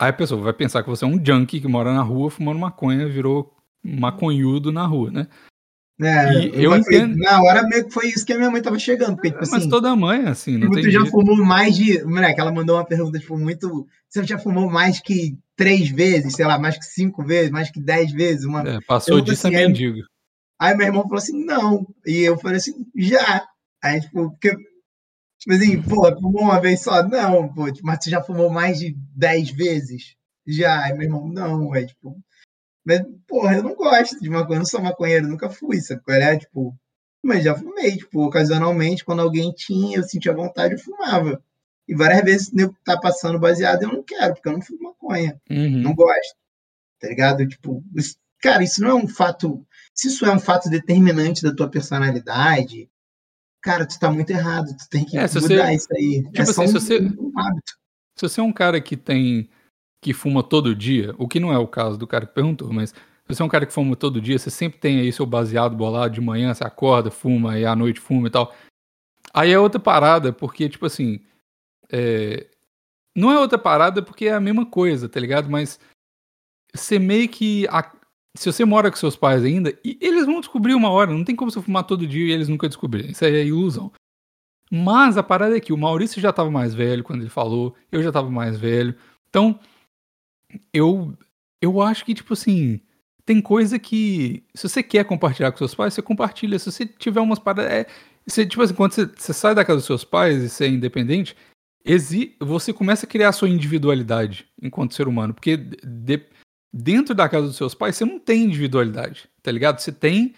[0.00, 2.58] Aí a pessoa vai pensar que você é um junkie que mora na rua fumando
[2.58, 3.54] maconha, virou
[3.84, 5.26] maconhudo na rua, né?
[6.02, 7.18] É, E eu mas foi- entendo.
[7.18, 9.52] Na hora meio que foi isso que a minha mãe tava chegando, porque, tipo Mas
[9.52, 9.68] assim.
[9.68, 11.10] toda mãe é assim, não Tipo, tem tu já jeito.
[11.12, 12.02] fumou mais de.
[12.04, 13.86] Moleque, ela mandou uma pergunta, tipo, muito.
[14.08, 17.78] Você já fumou mais que três vezes, sei lá, mais que cinco vezes, mais que
[17.78, 18.46] dez vezes?
[18.46, 18.66] Uma...
[18.66, 19.98] É, passou Eu, disso é assim, é- mendigo.
[20.60, 21.86] Aí meu irmão falou assim, não.
[22.06, 23.46] E eu falei assim, já.
[23.82, 24.50] Aí, tipo, porque.
[25.38, 27.02] Tipo assim, pô, fumou uma vez só?
[27.02, 30.14] Não, pô, tipo, mas tu já fumou mais de dez vezes?
[30.46, 30.84] Já.
[30.84, 32.16] Aí meu irmão, não, é tipo.
[32.84, 36.02] Mas, porra, eu não gosto de maconha, eu não sou maconheiro, nunca fui, sabe?
[36.08, 36.74] É, tipo,
[37.24, 41.42] mas já fumei, tipo, ocasionalmente, quando alguém tinha, eu sentia vontade, eu fumava.
[41.88, 45.40] E várias vezes nego tá passando baseado, eu não quero, porque eu não fumo maconha,
[45.50, 45.82] Uhum.
[45.82, 46.34] não gosto.
[47.00, 47.46] Tá ligado?
[47.48, 49.66] Tipo, isso- cara, isso não é um fato.
[50.00, 52.88] Se isso é um fato determinante da tua personalidade,
[53.62, 56.24] cara, tu tá muito errado, tu tem que É, mudar você- isso aí.
[56.26, 57.72] é tipo só assim, um, se você- um hábito.
[58.16, 59.48] Se você é um cara que tem.
[60.02, 62.88] que fuma todo dia, o que não é o caso do cara que perguntou, mas
[62.88, 62.96] se
[63.28, 66.14] você é um cara que fuma todo dia, você sempre tem aí seu baseado bolado
[66.14, 68.54] de manhã, você acorda, fuma, e à noite fuma e tal.
[69.34, 71.20] Aí é outra parada, porque, tipo assim.
[71.92, 72.46] é,
[73.14, 75.50] Não é outra parada porque é a mesma coisa, tá ligado?
[75.50, 75.78] Mas
[76.74, 77.66] você meio que.
[77.68, 77.92] a-
[78.36, 81.12] se você mora com seus pais ainda, eles vão descobrir uma hora.
[81.12, 83.10] Não tem como você fumar todo dia e eles nunca descobrirem.
[83.10, 83.92] Isso aí é ilusão.
[84.70, 88.02] Mas a parada é que o Maurício já tava mais velho quando ele falou, eu
[88.02, 88.94] já tava mais velho.
[89.28, 89.58] Então,
[90.72, 91.16] eu,
[91.60, 92.80] eu acho que, tipo assim,
[93.24, 94.44] tem coisa que.
[94.54, 96.58] Se você quer compartilhar com seus pais, você compartilha.
[96.58, 97.70] Se você tiver umas paradas.
[97.72, 97.86] É,
[98.26, 100.68] você, tipo assim, quando você, você sai da casa dos seus pais e você é
[100.68, 101.36] independente,
[101.84, 105.34] exi, você começa a criar a sua individualidade enquanto ser humano.
[105.34, 106.26] Porque de-
[106.72, 109.80] dentro da casa dos seus pais, você não tem individualidade, tá ligado?
[109.80, 110.34] Você tem.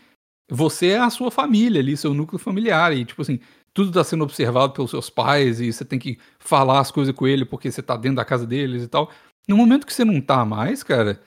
[0.51, 2.95] Você é a sua família ali, seu núcleo familiar.
[2.95, 3.41] E, tipo assim,
[3.73, 7.27] tudo tá sendo observado pelos seus pais e você tem que falar as coisas com
[7.27, 9.11] ele porque você tá dentro da casa deles e tal.
[9.49, 11.21] No momento que você não tá mais, cara,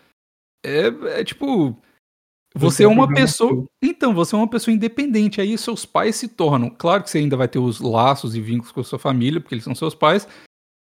[0.64, 0.88] é,
[1.20, 1.78] é tipo.
[2.58, 3.68] Você, é uma pessoa.
[3.84, 5.42] Então, você é uma pessoa independente.
[5.42, 6.70] Aí seus pais se tornam.
[6.70, 9.56] Claro que você ainda vai ter os laços e vínculos com a sua família, porque
[9.56, 10.26] eles são seus pais.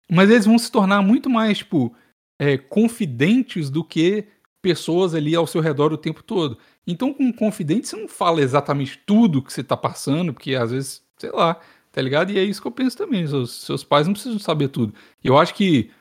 [0.10, 1.95] Mas eles vão se tornar muito mais, tipo,
[2.42, 4.26] é, confidentes do que
[4.64, 6.58] pessoas ali ao seu redor o tempo todo.
[6.88, 10.72] Então, com um confidente, você não fala exatamente tudo que você tá passando, porque às
[10.72, 11.60] vezes, sei lá,
[11.92, 12.32] tá ligado?
[12.32, 13.28] E é isso que eu penso também.
[13.28, 14.92] Seus, seus pais não precisam saber tudo.
[15.24, 15.92] E eu acho que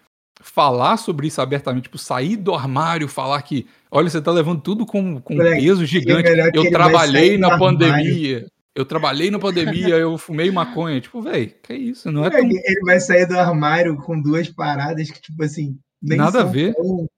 [0.41, 4.87] falar sobre isso abertamente, tipo, sair do armário, falar que, olha, você tá levando tudo
[4.87, 6.23] com, com um Moleque, peso gigante.
[6.53, 7.79] que Eu trabalhei na armário.
[7.79, 8.47] pandemia.
[8.75, 11.03] Eu trabalhei na pandemia, eu fumei maconha.
[11.03, 12.11] Tipo, velho, que isso?
[12.11, 12.41] Não é tão.
[12.41, 16.75] Ele vai sair do armário com duas paradas que, tipo assim, nem Nada a ver.
[16.75, 17.09] tão-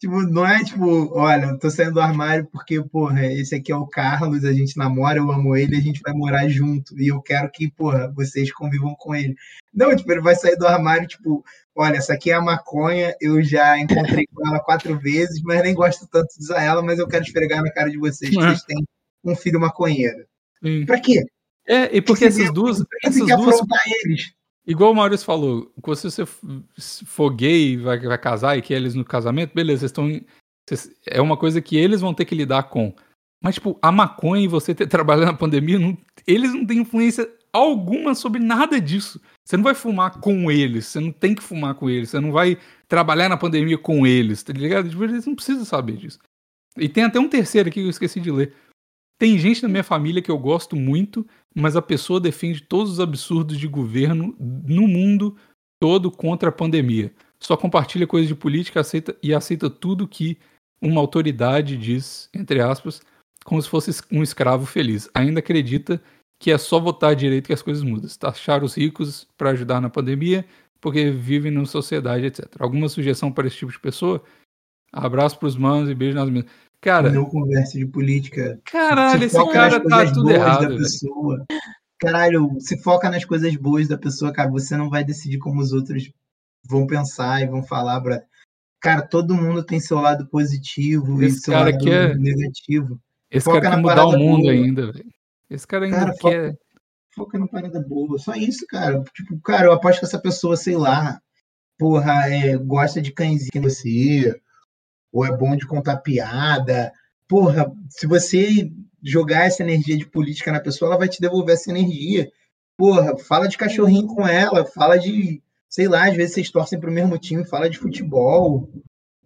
[0.00, 3.76] Tipo, não é tipo, olha, eu tô saindo do armário porque, porra, esse aqui é
[3.76, 7.00] o Carlos, a gente namora, eu amo ele, a gente vai morar junto.
[7.00, 9.36] E eu quero que, porra, vocês convivam com ele.
[9.72, 11.44] Não, tipo, ele vai sair do armário, tipo,
[11.76, 15.72] olha, essa aqui é a maconha, eu já encontrei com ela quatro vezes, mas nem
[15.72, 18.40] gosto tanto de usar ela, mas eu quero esfregar na cara de vocês que É.
[18.42, 18.84] vocês têm
[19.24, 20.24] um filho maconheiro.
[20.64, 20.84] Sim.
[20.84, 21.24] Pra quê?
[21.64, 22.78] É, e porque Você essas duas.
[22.82, 23.60] Que Essas duas
[24.04, 24.32] eles?
[24.66, 26.24] Igual o Maurício falou, se você
[27.04, 30.08] for gay, vai, vai casar e quer eles no casamento, beleza, estão.
[31.06, 32.94] é uma coisa que eles vão ter que lidar com.
[33.42, 37.28] Mas, tipo, a maconha e você ter trabalhado na pandemia, não- eles não têm influência
[37.52, 39.20] alguma sobre nada disso.
[39.44, 42.30] Você não vai fumar com eles, você não tem que fumar com eles, você não
[42.30, 42.56] vai
[42.88, 44.88] trabalhar na pandemia com eles, tá ligado?
[44.88, 46.18] Tipo, Eles não precisam saber disso.
[46.78, 48.54] E tem até um terceiro aqui que eu esqueci de ler.
[49.22, 52.98] Tem gente na minha família que eu gosto muito, mas a pessoa defende todos os
[52.98, 55.36] absurdos de governo no mundo
[55.80, 57.14] todo contra a pandemia.
[57.38, 60.36] Só compartilha coisas de política aceita, e aceita tudo que
[60.82, 63.00] uma autoridade diz, entre aspas,
[63.44, 65.08] como se fosse um escravo feliz.
[65.14, 66.02] Ainda acredita
[66.40, 68.10] que é só votar à direita que as coisas mudam.
[68.18, 70.44] Taxar os ricos para ajudar na pandemia,
[70.80, 72.48] porque vivem numa sociedade, etc.
[72.58, 74.20] Alguma sugestão para esse tipo de pessoa?
[74.92, 76.46] Abraço pros manos e beijo nas minhas.
[76.82, 78.60] Cara, Não conversa de política.
[78.64, 80.60] caralho, se esse foca cara nas tá coisas tudo boas errado.
[80.62, 80.78] da velho.
[80.80, 81.46] pessoa.
[81.98, 84.50] Caralho, se foca nas coisas boas da pessoa, cara.
[84.50, 86.10] Você não vai decidir como os outros
[86.68, 88.26] vão pensar e vão falar, brother.
[88.80, 91.70] Cara, todo mundo tem seu lado positivo Esse e seu lado
[92.18, 93.00] negativo.
[93.30, 94.52] Esse Foca cara quer mudar o mundo boa.
[94.52, 95.06] ainda, velho.
[95.48, 96.54] Esse cara ainda Cara, foca- quer.
[97.14, 98.18] Foca na parada boa.
[98.18, 99.00] Só isso, cara.
[99.14, 101.20] Tipo, cara, eu aposto que essa pessoa, sei lá,
[101.78, 104.34] porra, é, gosta de cãezinho que você,
[105.12, 106.92] ou é bom de contar piada.
[107.28, 108.70] Porra, se você
[109.02, 112.30] jogar essa energia de política na pessoa, ela vai te devolver essa energia.
[112.76, 116.90] Porra, fala de cachorrinho com ela, fala de, sei lá, às vezes vocês torcem pro
[116.90, 118.70] mesmo time, fala de futebol,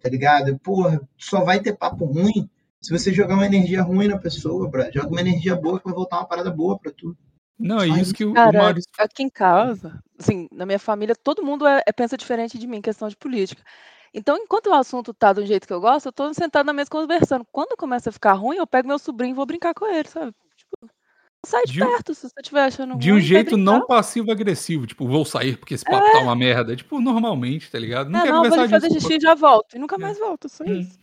[0.01, 0.59] tá ligado?
[0.59, 2.49] Porra, só vai ter papo ruim
[2.81, 4.83] se você jogar uma energia ruim na pessoa, bro.
[4.93, 7.15] Joga uma energia boa que vai voltar uma parada boa pra tu.
[7.57, 8.91] Não, é isso que o, o Cara, Maurício.
[8.99, 12.77] aqui em casa, assim, na minha família, todo mundo é, é- pensa diferente de mim
[12.77, 13.63] em questão de política.
[14.17, 16.89] Então, enquanto o assunto tá do jeito que eu gosto, eu tô sentado na mesa
[16.89, 17.45] conversando.
[17.51, 20.33] Quando começa a ficar ruim, eu pego meu sobrinho e vou brincar com ele, sabe?
[20.57, 20.91] Tipo,
[21.45, 22.99] sai de De perto se você estiver achando ruim.
[22.99, 24.87] De um jeito não passivo-agressivo.
[24.87, 26.75] Tipo, vou sair porque esse papo tá uma merda.
[26.75, 28.09] Tipo, normalmente, tá ligado?
[28.09, 29.75] Não É, quero não, vou conversar ali fazer xixi e já volto.
[29.75, 29.99] E nunca É.
[29.99, 30.79] mais volto, só Hum.
[30.79, 30.99] isso.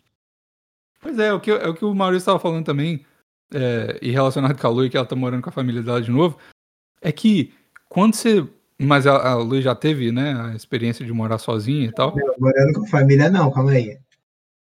[1.01, 3.07] Pois é, é o que, é o que o Maurício estava falando também,
[3.55, 6.11] é, e relacionado com a Lu, que ela tá morando com a família dela de
[6.11, 6.37] novo,
[7.01, 7.55] é que
[7.89, 8.45] quando você.
[8.85, 12.15] Mas a, a Lu já teve, né, a experiência de morar sozinha e tal.
[12.17, 13.99] Não, morando com família não, calma aí.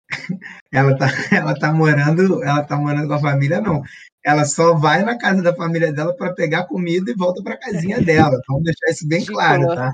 [0.71, 3.81] Ela tá, ela tá morando, ela tá morando com a família não.
[4.23, 8.01] Ela só vai na casa da família dela para pegar comida e volta para casinha
[8.01, 8.39] dela.
[8.47, 9.91] Vamos deixar isso bem claro, tá?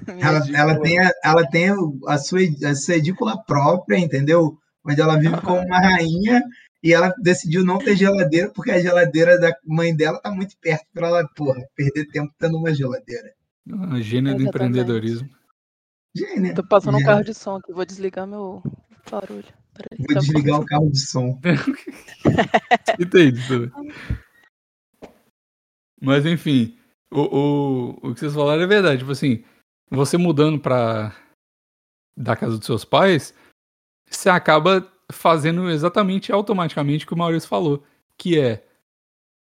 [0.18, 1.68] Ela, ela tem, a, ela tem
[2.06, 4.56] a sua, a sua edícula própria, entendeu?
[4.84, 6.42] Onde ela vive como uma rainha
[6.82, 10.86] e ela decidiu não ter geladeira porque a geladeira da mãe dela tá muito perto
[10.92, 13.34] para ela, porra, perder tempo tendo uma geladeira.
[13.90, 15.28] A gênia do empreendedorismo.
[16.14, 16.54] Gênia.
[16.54, 17.12] Tô passando um Gênia.
[17.12, 18.62] carro de som aqui, vou desligar meu
[19.10, 19.44] barulho.
[19.74, 21.40] Peraí, Vou a desligar pouco o carro de som.
[22.98, 23.46] Entendi.
[23.46, 23.72] tudo.
[26.00, 26.76] Mas enfim,
[27.12, 29.00] o, o, o que vocês falaram é verdade.
[29.00, 29.44] Tipo assim,
[29.90, 31.14] você mudando pra.
[32.16, 33.34] da casa dos seus pais,
[34.08, 34.80] você acaba
[35.12, 37.82] fazendo exatamente automaticamente o que o Maurício falou,
[38.16, 38.64] que é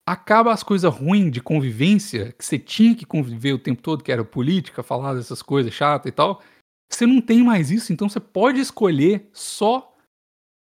[0.06, 4.12] acaba as coisas ruins de convivência, que você tinha que conviver o tempo todo, que
[4.12, 6.42] era política, falar dessas coisas chatas e tal.
[6.90, 9.96] Você não tem mais isso, então você pode escolher só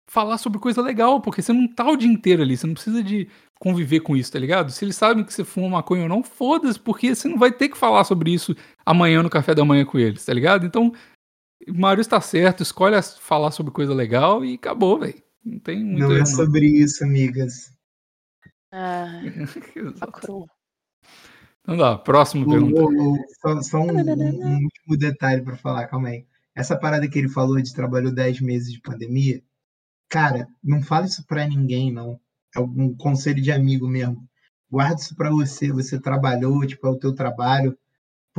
[0.09, 3.03] falar sobre coisa legal, porque você não tá o dia inteiro ali, você não precisa
[3.03, 4.71] de conviver com isso, tá ligado?
[4.71, 7.69] Se eles sabem que você fuma maconha ou não, foda-se, porque você não vai ter
[7.69, 10.65] que falar sobre isso amanhã no café da manhã com eles, tá ligado?
[10.65, 10.91] Então,
[11.67, 15.21] Mário está certo, escolhe falar sobre coisa legal e acabou, velho.
[15.43, 17.71] Não tem muito Não é sobre isso, amigas.
[18.71, 19.21] Ah,
[19.73, 19.93] cru.
[21.61, 22.81] Então dá, próximo O- pergunta.
[22.81, 26.25] o- o- só só um, um- último detalhe para falar, calma aí.
[26.55, 29.41] Essa parada que ele falou de trabalhou 10 meses de pandemia,
[30.09, 32.19] cara, não fala isso pra ninguém, não.
[32.55, 34.27] É um conselho de amigo mesmo.
[34.69, 35.71] Guarda isso pra você.
[35.71, 37.77] Você trabalhou, tipo, é o teu trabalho.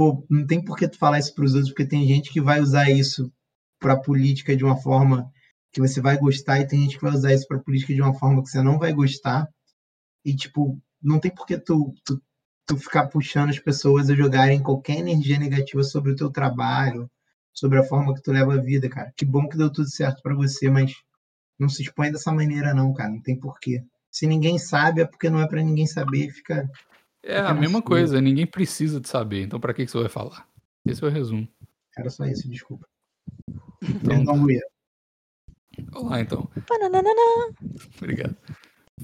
[0.01, 2.59] Pô, não tem por que tu falar isso pros outros, porque tem gente que vai
[2.59, 3.31] usar isso
[3.79, 5.31] pra política de uma forma
[5.71, 8.15] que você vai gostar e tem gente que vai usar isso pra política de uma
[8.15, 9.47] forma que você não vai gostar.
[10.25, 12.19] E, tipo, não tem por que tu, tu
[12.67, 17.07] tu ficar puxando as pessoas a jogarem qualquer energia negativa sobre o teu trabalho,
[17.53, 19.13] sobre a forma que tu leva a vida, cara.
[19.15, 20.95] Que bom que deu tudo certo pra você, mas
[21.59, 23.11] não se expõe dessa maneira não, cara.
[23.11, 23.85] Não tem porquê.
[24.11, 26.67] Se ninguém sabe, é porque não é pra ninguém saber, fica
[27.23, 30.47] É a mesma coisa, ninguém precisa de saber, então pra que que você vai falar?
[30.87, 31.47] Esse é o resumo.
[31.97, 32.87] Era só isso, desculpa.
[33.83, 34.63] Então, Perdão, Luia.
[35.93, 36.49] vamos lá então.
[36.67, 37.11] Pananana.
[37.99, 38.37] Obrigado.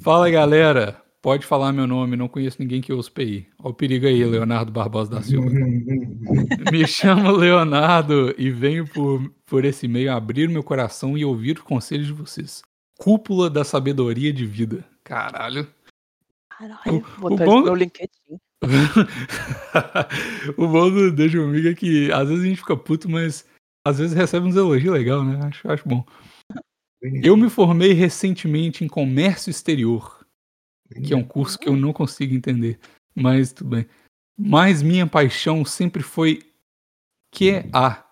[0.00, 3.48] Fala galera, pode falar meu nome, não conheço ninguém que ouça PI.
[3.59, 5.48] Olha o perigo aí, Leonardo Barbosa da Silva.
[6.72, 11.62] Me chamo Leonardo e venho por, por esse meio abrir meu coração e ouvir os
[11.62, 12.62] conselhos de vocês.
[12.98, 14.85] Cúpula da sabedoria de vida.
[15.05, 15.66] Caralho.
[16.59, 18.40] Caralho, O- vou o botar bom- isso no LinkedIn.
[20.57, 23.45] o bom do Deixa Comigo é que às vezes a gente fica puto, mas
[23.87, 25.40] às vezes recebe uns elogios legais, né?
[25.47, 26.05] Acho, acho bom.
[27.23, 30.27] Eu me formei recentemente em comércio exterior,
[31.05, 32.79] que é um curso que eu não consigo entender,
[33.14, 33.87] mas tudo bem.
[34.38, 36.40] Mas minha paixão sempre foi
[37.33, 38.05] QA.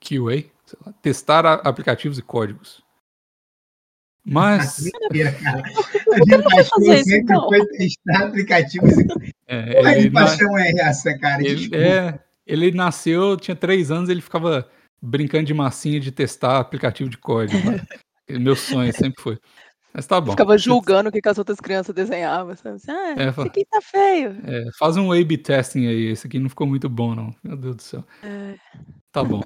[0.00, 0.44] QA?
[0.64, 2.81] Sei lá, testar aplicativos e códigos.
[4.24, 5.62] Mas Mentira, cara.
[6.04, 8.92] Por A paixão fazer isso, sempre foi testar aplicativos
[9.48, 11.44] é, Porra ele, de na- paixão é essa, cara?
[11.44, 14.68] ele, é, ele nasceu, tinha três anos, ele ficava
[15.02, 17.68] brincando de massinha de testar aplicativo de código.
[17.70, 17.80] né?
[18.30, 19.38] Meu sonho sempre foi.
[19.92, 20.30] Mas tá bom.
[20.30, 22.56] Ficava julgando o que, que as outras crianças desenhavam.
[22.56, 22.76] Sabe?
[22.76, 24.36] Assim, Ah, É, esse aqui tá feio.
[24.46, 26.06] É, faz um A-B testing aí.
[26.12, 27.34] Esse aqui não ficou muito bom, não.
[27.44, 28.04] Meu Deus do céu.
[28.22, 28.54] É.
[29.10, 29.42] Tá bom.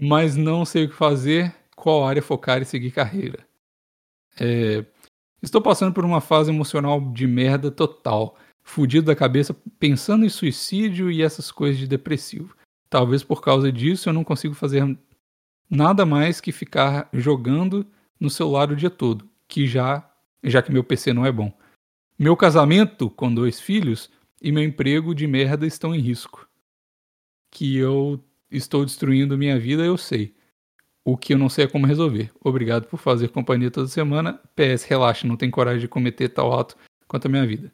[0.00, 3.38] Mas não sei o que fazer, qual área focar e seguir carreira.
[4.40, 4.84] É,
[5.42, 8.36] estou passando por uma fase emocional de merda total.
[8.62, 12.54] Fudido da cabeça, pensando em suicídio e essas coisas de depressivo.
[12.90, 14.84] Talvez por causa disso eu não consigo fazer
[15.70, 17.86] nada mais que ficar jogando
[18.18, 20.08] no celular o dia todo, que já,
[20.42, 21.52] já que meu PC não é bom.
[22.18, 24.10] Meu casamento com dois filhos
[24.42, 26.48] e meu emprego de merda estão em risco.
[27.50, 30.34] Que eu estou destruindo minha vida, eu sei.
[31.08, 32.30] O que eu não sei é como resolver.
[32.44, 34.38] Obrigado por fazer companhia toda semana.
[34.54, 37.72] PS, relaxa, não tem coragem de cometer tal ato quanto a minha vida.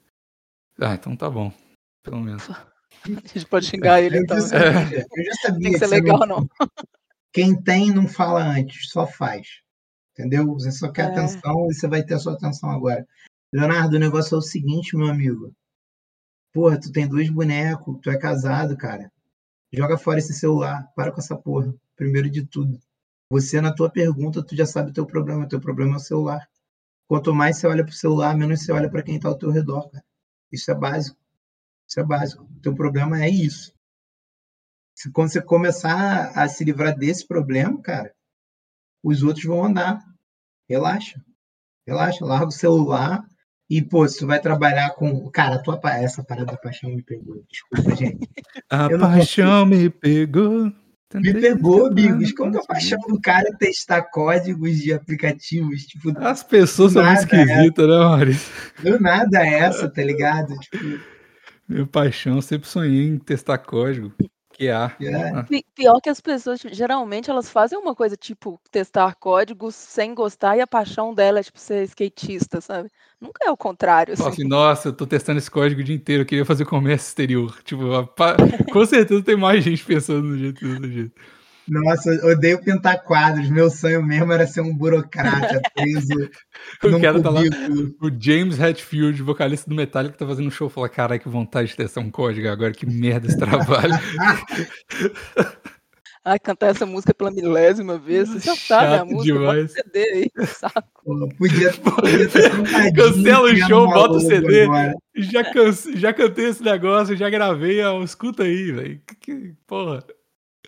[0.81, 1.53] Ah, então tá bom.
[2.03, 2.49] Pelo menos.
[2.51, 2.59] A
[3.07, 4.38] gente pode xingar ele, Eu então.
[4.40, 6.49] já sabia, eu já sabia Tem que ser legal, não- não.
[7.33, 9.49] Quem tem não fala antes, só faz.
[10.12, 10.47] Entendeu?
[10.55, 11.05] Você só quer É.
[11.07, 13.05] atenção e você vai ter a sua atenção agora.
[13.53, 15.53] Leonardo, o negócio é o seguinte, meu amigo.
[16.53, 19.11] Porra, tu tem dois bonecos, tu é casado, cara.
[19.73, 21.75] Joga fora esse celular, para com essa porra.
[21.97, 22.79] Primeiro de tudo.
[23.30, 25.44] Você, na tua pergunta, tu já sabe o teu problema.
[25.44, 26.48] O teu problema é o celular.
[27.06, 29.90] Quanto mais você olha pro celular, menos você olha para quem tá ao teu redor,
[29.90, 30.04] cara.
[30.50, 31.18] Isso é básico.
[31.88, 32.44] Isso é básico.
[32.44, 33.74] O teu problema é isso.
[34.94, 38.14] Se quando você começar a se livrar desse problema, cara,
[39.02, 40.02] os outros vão andar.
[40.68, 41.20] Relaxa.
[41.87, 43.24] Relaxa, larga o celular
[43.68, 45.30] e, pô, se tu vai trabalhar com.
[45.30, 45.80] Cara, tua...
[45.92, 47.42] essa parada da paixão me pegou.
[47.50, 48.28] Desculpa, gente.
[48.70, 50.72] A paixão me pegou.
[51.14, 52.33] Me pegou, amigos.
[52.33, 55.83] Como que a paixão do cara é testar códigos de aplicativos?
[55.87, 57.42] Tipo, As pessoas são muito Nada, é.
[57.44, 58.53] esquisitas, né, Maurício?
[58.83, 60.55] do nada é essa, tá ligado?
[60.59, 61.00] Tipo,
[61.69, 64.12] Minha paixão, sempre sonhei em testar código.
[64.57, 64.96] QA.
[65.00, 65.42] é.
[65.48, 70.57] Pi- Pior que as pessoas, geralmente, elas fazem uma coisa tipo testar códigos sem gostar
[70.57, 72.90] e a paixão dela é tipo ser skatista, sabe?
[73.21, 74.29] Nunca é o contrário, assim.
[74.29, 77.61] assim, nossa, eu tô testando esse código o dia inteiro, eu queria fazer comércio exterior.
[77.65, 78.07] Tipo, a
[78.73, 81.13] com certeza tem mais gente pensando no jeito do jeito.
[81.67, 83.48] Nossa, eu odeio pintar quadros.
[83.48, 86.31] Meu sonho mesmo era ser um burocrata preso
[86.83, 87.94] O num cara tá lá, cubículo.
[88.02, 91.77] o James Hetfield, vocalista do Metallica, tá fazendo um show, fala, caralho, que vontade de
[91.77, 93.94] testar um código agora, que merda esse trabalho.
[96.27, 98.31] Ai, cantar essa música pela milésima vez.
[98.31, 99.75] Você já sabe a música, demais.
[99.75, 100.88] bota o CD aí, saco.
[101.04, 104.67] Pô, podia, podia Cancela o show, bota o CD.
[105.17, 109.02] Já, can, já cantei esse negócio, já gravei, ó, escuta aí, velho.
[109.67, 110.02] Porra.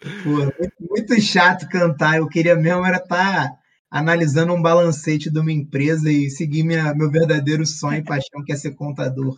[0.01, 2.19] Pô, muito, chato cantar.
[2.19, 3.59] Eu queria mesmo era estar tá
[3.91, 8.53] analisando um balancete de uma empresa e seguir minha, meu verdadeiro sonho e paixão, que
[8.53, 9.37] é ser contador.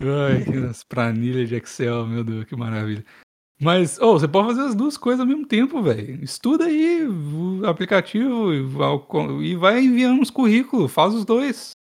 [0.00, 3.04] Ai, que planilhas de Excel, meu Deus, que maravilha.
[3.60, 6.22] Mas, oh, você pode fazer as duas coisas ao mesmo tempo, velho.
[6.22, 8.54] Estuda aí o aplicativo
[9.42, 11.72] e vai enviando uns currículos, faz os dois.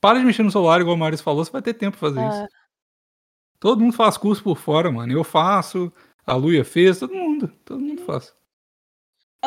[0.00, 2.20] Para de mexer no celular, igual o Maris falou, você vai ter tempo pra fazer
[2.20, 2.28] é.
[2.28, 2.48] isso.
[3.60, 5.12] Todo mundo faz curso por fora, mano.
[5.12, 5.92] Eu faço,
[6.26, 7.52] a Luia fez, todo mundo.
[7.64, 8.34] Todo mundo faz.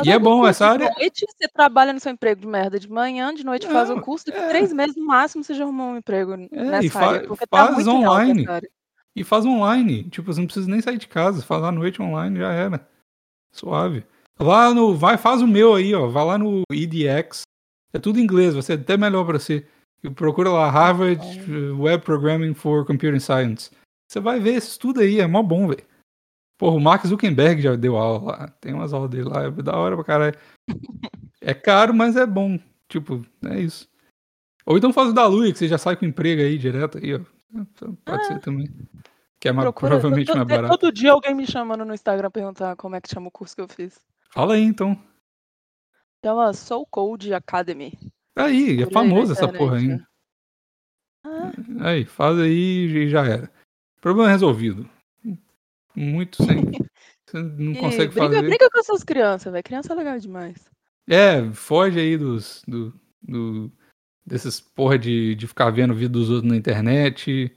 [0.03, 0.89] E é bom essa área.
[0.89, 3.99] De noite você trabalha no seu emprego de merda de manhã, de noite faz um
[3.99, 4.49] curso, daqui é.
[4.49, 7.28] três meses no máximo você já arrumou um emprego é, nessa área.
[7.28, 8.45] Porque tá faz tá online.
[9.15, 10.03] E faz online.
[10.09, 11.41] Tipo, você não precisa nem sair de casa.
[11.41, 12.88] Faz à noite online, já era.
[13.51, 14.05] Suave.
[14.39, 14.95] Lá no.
[14.95, 16.07] Vai, faz o meu aí, ó.
[16.07, 17.41] Vai lá no EDX.
[17.91, 19.65] É tudo em inglês, vai ser até melhor pra você.
[20.13, 21.19] Procura lá Harvard
[21.73, 23.71] Web Programming for Computer Science.
[24.07, 25.84] Você vai ver esse estudo aí, é mó bom, velho.
[26.58, 28.47] Porra, o Mark Zuckerberg já deu aula lá.
[28.60, 30.38] Tem umas aulas dele lá, é da hora pra caralho.
[31.39, 32.60] É caro, mas é bom.
[32.89, 33.88] Tipo, é isso.
[34.66, 37.16] Ou então faz o da Luia, que você já sai com emprego aí direto aí,
[37.16, 37.20] ó.
[38.03, 38.24] Pode ah.
[38.24, 38.68] ser também.
[39.39, 40.78] Que é mais, Procura, provavelmente mais barato.
[40.78, 43.62] Todo dia alguém me chamando no Instagram perguntar como é que chama o curso que
[43.62, 43.99] eu fiz.
[44.32, 44.99] Fala aí, então.
[46.26, 47.97] Chama Soul Code Academy.
[48.36, 50.08] Aí, é famosa essa porra ainda.
[51.24, 51.51] Ah.
[51.82, 53.51] Aí, faz aí e já era.
[54.01, 54.89] Problema resolvido.
[55.98, 56.62] Muito sem.
[57.26, 58.41] Você não e consegue briga, fazer.
[58.43, 59.64] Briga com essas crianças, velho.
[59.64, 60.70] Criança é legal demais.
[61.10, 62.62] É, foge aí dos.
[62.68, 63.72] Do, do,
[64.26, 67.52] desses porra de, de ficar vendo vídeo dos outros na internet.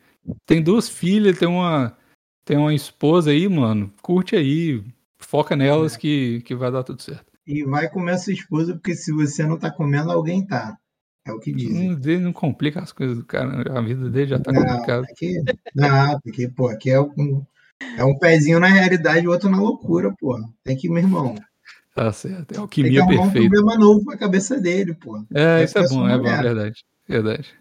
[0.47, 1.97] Tem duas filhas, tem uma.
[2.45, 3.93] Tem uma esposa aí, mano.
[4.03, 4.83] Curte aí.
[5.19, 5.99] Foca nelas é.
[5.99, 7.31] que, que vai dar tudo certo.
[7.47, 10.79] E vai comer a sua esposa, porque se você não tá comendo, alguém tá.
[11.27, 11.91] É o que dizem.
[11.91, 13.79] Não, não complica as coisas do cara.
[13.79, 15.07] A vida dele já tá complicada.
[15.11, 15.35] Aqui,
[15.75, 17.45] não, porque, pô, aqui é um,
[17.97, 20.39] é um pezinho na realidade e o outro na loucura, pô.
[20.63, 21.35] Tem que, meu irmão.
[21.95, 22.55] Tá certo.
[22.55, 23.33] É alquimia perfeita.
[23.33, 25.25] Tem que um problema novo pra cabeça dele, pô.
[25.35, 26.85] É, isso é bom, é bom, verdade.
[27.09, 27.55] Verdade.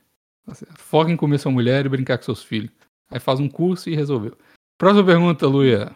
[0.46, 2.72] Tá Foca em comer sua mulher e brincar com seus filhos.
[3.10, 4.38] Aí faz um curso e resolveu.
[4.78, 5.96] Próxima pergunta, Luia.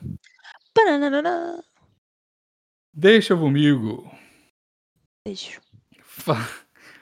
[2.93, 4.11] Deixa comigo.
[5.25, 5.61] Deixa.
[6.01, 6.35] Fa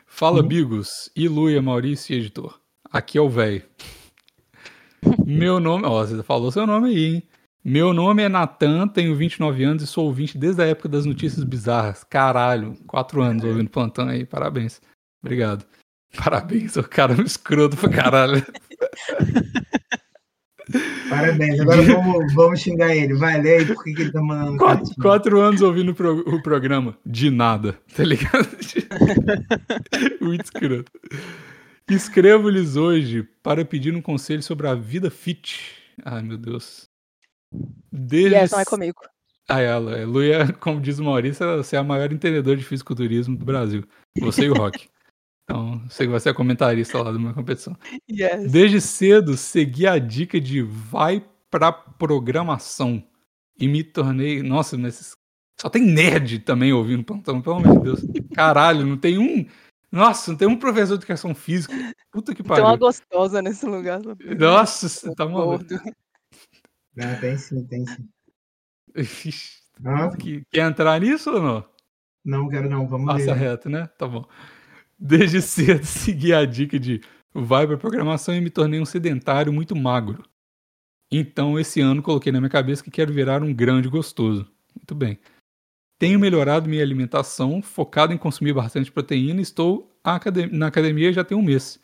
[0.05, 0.47] Fala, hum.
[0.47, 1.09] Bigos.
[1.15, 2.59] E Luia, Maurício e editor.
[2.91, 3.63] Aqui é o velho.
[5.25, 5.85] Meu nome.
[5.85, 7.23] Ó, você falou seu nome aí, hein?
[7.63, 11.43] Meu nome é Natan, tenho 29 anos e sou ouvinte desde a época das notícias
[11.43, 12.03] bizarras.
[12.03, 14.81] Caralho, quatro anos ouvindo plantão aí, parabéns.
[15.23, 15.63] Obrigado.
[16.17, 18.45] Parabéns, o cara é um escroto pra caralho.
[21.09, 23.13] Parabéns, agora vamos, vamos xingar ele.
[23.13, 24.57] Vai, lê aí por que, ele tá mandando.
[24.57, 26.97] Quatro, quatro anos ouvindo o, pro, o, programa.
[27.05, 28.49] De nada, tá ligado?
[30.19, 30.91] Muito escroto.
[31.89, 35.75] Escrevo-lhes hoje para pedir um conselho sobre a vida fit.
[36.03, 36.89] Ai, meu Deus.
[37.91, 38.35] Desde...
[38.35, 39.01] Yes, não é comigo.
[39.47, 39.97] Ah, ela.
[39.97, 43.83] É, Luia, como diz o Maurício, você é a maior entendedora de fisiculturismo do Brasil.
[44.19, 44.89] Você e o Rock.
[45.43, 47.75] Então, você vai ser a comentarista lá da minha competição.
[48.09, 48.49] Yes.
[48.49, 53.03] Desde cedo, segui a dica de vai pra programação.
[53.59, 54.41] E me tornei.
[54.41, 55.13] Nossa, mas
[55.59, 57.99] só tem nerd também ouvindo plantão, pelo amor de Deus.
[58.33, 59.45] Caralho, não tem um.
[59.91, 61.73] Nossa, não tem um professor de educação física.
[62.11, 62.63] Puta que pariu.
[62.63, 63.99] Tem uma gostosa nesse lugar.
[64.39, 65.65] Nossa, você tá maluco.
[66.95, 68.09] Não, tem sim, tem sim.
[69.83, 70.09] Ah.
[70.51, 71.65] Quer entrar nisso ou não?
[72.23, 72.87] Não, quero não.
[72.87, 73.87] Vamos Passa reto, né?
[73.97, 74.25] Tá bom.
[74.97, 77.01] Desde cedo segui a dica de
[77.33, 80.23] vai para programação e me tornei um sedentário muito magro.
[81.11, 84.49] Então, esse ano coloquei na minha cabeça que quero virar um grande gostoso.
[84.75, 85.19] Muito bem.
[86.01, 89.95] Tenho melhorado minha alimentação, focado em consumir bastante proteína e estou
[90.51, 91.79] na academia já tem um mês.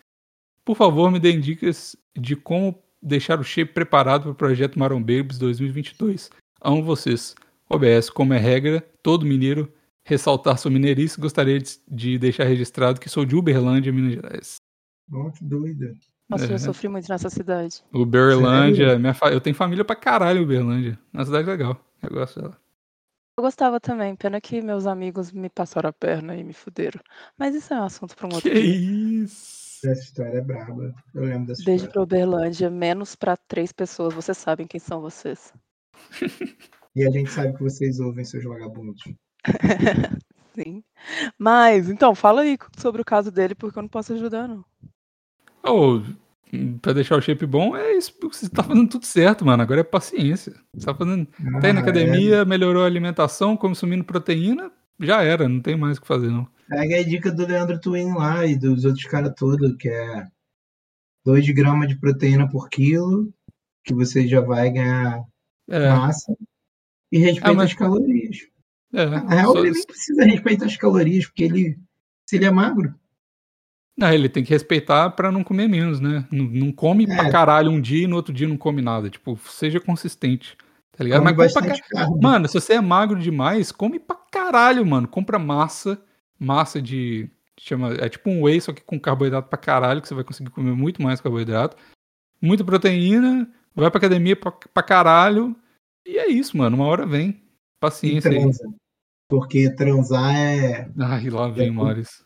[0.65, 5.37] Por favor, me deem dicas de como deixar o shape preparado para o projeto Marombeiros
[5.37, 6.31] 2022.
[6.59, 7.35] Amo vocês.
[7.69, 9.71] OBS, como é regra, todo mineiro
[10.03, 14.55] ressaltar sua mineirice, gostaria de, de, deixar registrado que sou de Uberlândia, Minas Gerais.
[15.13, 15.93] Oh, que doida.
[16.27, 16.53] Nossa, é.
[16.53, 17.83] eu sofri muito nessa cidade.
[17.93, 19.29] Uberlândia, minha fa...
[19.31, 20.97] eu tenho família pra caralho em Uberlândia.
[21.13, 21.79] Uma cidade legal.
[22.01, 22.57] Eu gosto dela.
[23.37, 26.99] Eu gostava também, pena que meus amigos me passaram a perna e me fuderam.
[27.37, 29.23] Mas isso é um assunto para um outro que dia.
[29.23, 29.87] isso?
[29.87, 30.91] Essa história é braba.
[31.13, 34.15] Eu lembro dessa Desde para Uberlândia, menos para três pessoas.
[34.15, 35.53] Vocês sabem quem são vocês.
[36.95, 39.03] e a gente sabe que vocês ouvem seus vagabundos.
[40.55, 40.83] Sim.
[41.37, 44.65] Mas, então, fala aí sobre o caso dele, porque eu não posso ajudar, não.
[45.63, 46.01] Oh,
[46.81, 48.13] Pra deixar o shape bom, é isso.
[48.21, 49.61] Você tá fazendo tudo certo, mano.
[49.61, 50.53] Agora é paciência.
[50.73, 51.25] Você tá fazendo.
[51.25, 55.97] tá aí na Ah, academia, melhorou a alimentação, consumindo proteína, já era, não tem mais
[55.97, 56.47] o que fazer, não.
[56.69, 60.27] Pega a dica do Leandro Twin lá e dos outros caras todos, que é
[61.25, 63.31] 2 gramas de proteína por quilo,
[63.83, 65.23] que você já vai ganhar
[65.69, 66.33] É, massa.
[67.11, 68.37] E respeita Ah, mas- as calorias.
[68.93, 69.05] é.
[69.05, 71.77] Na real, Só- ele nem precisa respeitar as calorias, porque ele.
[72.29, 72.93] Se ele é magro,
[73.97, 76.25] Não, ele tem que respeitar pra não comer menos, né?
[76.31, 77.15] Não, não come É.
[77.15, 79.09] pra caralho um dia e no outro dia não come nada.
[79.09, 80.55] Tipo, seja consistente.
[80.95, 81.21] Tá ligado?
[81.23, 82.21] come Mas come pra carne.
[82.21, 85.07] Mano, se você é magro demais, come pra caralho, mano.
[85.07, 85.99] Compra massa,
[86.39, 87.29] massa de.
[87.59, 90.51] Chama, é tipo um whey, só que com carboidrato pra caralho, que você vai conseguir
[90.51, 91.75] comer muito mais carboidrato.
[92.39, 95.55] Muita proteína, vai pra academia pra, pra caralho.
[96.07, 96.75] E é isso, mano.
[96.77, 97.41] Uma hora vem.
[97.79, 98.37] Paciência aí.
[98.39, 98.63] transa.
[99.27, 100.87] Porque transar é.
[100.99, 102.23] Ai, lá vem, Maurício.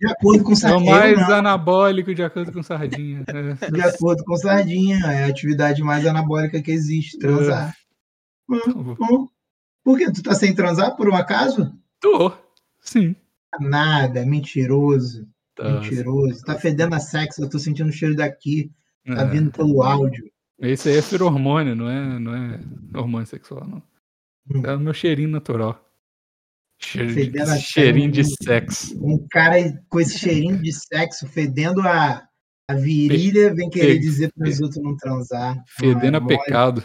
[0.00, 0.90] De acordo com É o sardinha.
[0.98, 3.22] mais não, anabólico de acordo com sardinha.
[3.28, 3.70] É.
[3.70, 4.98] De acordo com sardinha.
[5.04, 7.18] É a atividade mais anabólica que existe.
[7.18, 7.74] Transar.
[8.48, 9.28] Hum, hum.
[9.84, 10.10] Por quê?
[10.10, 11.72] Tu tá sem transar por um acaso?
[12.00, 12.32] Tô.
[12.80, 13.14] Sim.
[13.60, 15.28] Nada, mentiroso.
[15.54, 15.64] Tá.
[15.80, 16.44] Mentiroso.
[16.44, 18.70] Tá fedendo a sexo, eu tô sentindo o cheiro daqui.
[19.06, 19.28] Tá É.
[19.28, 20.24] vindo pelo áudio.
[20.58, 22.60] Esse aí é feromônio, não é, não é
[22.94, 23.82] hormônio sexual, não.
[24.50, 24.62] Hum.
[24.64, 25.78] É o meu cheirinho natural.
[26.82, 28.98] Cheiro de- cheirinho de sexo.
[29.04, 29.56] Um cara
[29.88, 32.26] com esse cheirinho de sexo, fedendo a,
[32.68, 35.62] a virilha, vem querer dizer para os outros não transar.
[35.68, 36.80] Fedendo a Ah, pecado.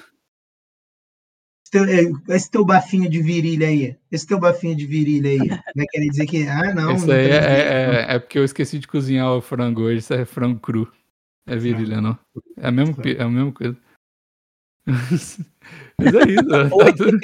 [1.65, 3.97] Esse teu, é, esse teu bafinho de virilha aí.
[4.11, 5.39] Esse teu bafinho de virilha aí.
[5.75, 6.45] Vai querer dizer que.
[6.47, 6.95] Ah, não.
[6.95, 9.99] Isso aí é, é, é- é porque eu esqueci de cozinhar o frango hoje.
[9.99, 10.91] Isso é frango cru.
[11.47, 12.17] É virilha, não.
[12.57, 13.77] É a mesma, é a mesma coisa.
[15.97, 16.49] Mas é isso.
[16.71, 17.19] ó, tá tudo-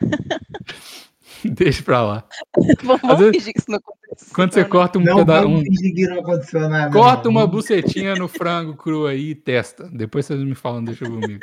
[1.54, 2.28] Deixa pra lá.
[2.84, 4.34] Vamos, vezes- fingir que isso não aconteceu.
[4.34, 4.68] Quando você né?
[4.68, 5.48] corta um Não, pedaço.
[5.48, 6.92] Um, não aconteceu nada.
[6.92, 7.30] corta não.
[7.32, 9.88] uma bucetinha no frango cru aí e testa.
[9.92, 11.40] Depois vocês me falam, deixa comigo.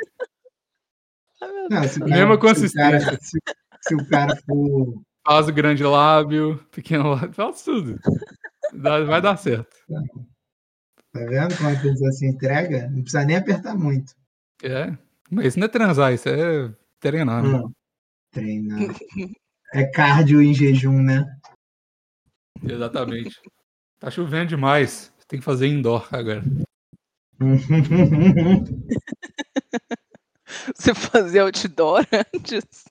[1.42, 3.18] Ai, meu Não, se o Mesma cara- se o cara- consistência.
[3.20, 3.38] Se,
[3.88, 5.02] se o cara for.
[5.26, 7.98] Faz o grande lábio, pequeno lábio, faz tudo.
[8.74, 9.74] Vai dar certo.
[11.12, 12.88] Tá vendo como a pessoa se entrega?
[12.90, 14.12] Não precisa nem apertar muito.
[14.62, 14.96] É.
[15.30, 17.58] Mas isso não é transar, isso é treinar, né?
[17.58, 17.72] Hum.
[18.32, 18.78] Treinar.
[19.74, 21.26] É cardio em jejum, né?
[22.62, 23.40] Exatamente.
[23.98, 25.12] Tá chovendo demais.
[25.26, 26.44] Tem que fazer indoor agora.
[30.76, 32.84] Você fazia outdoor antes.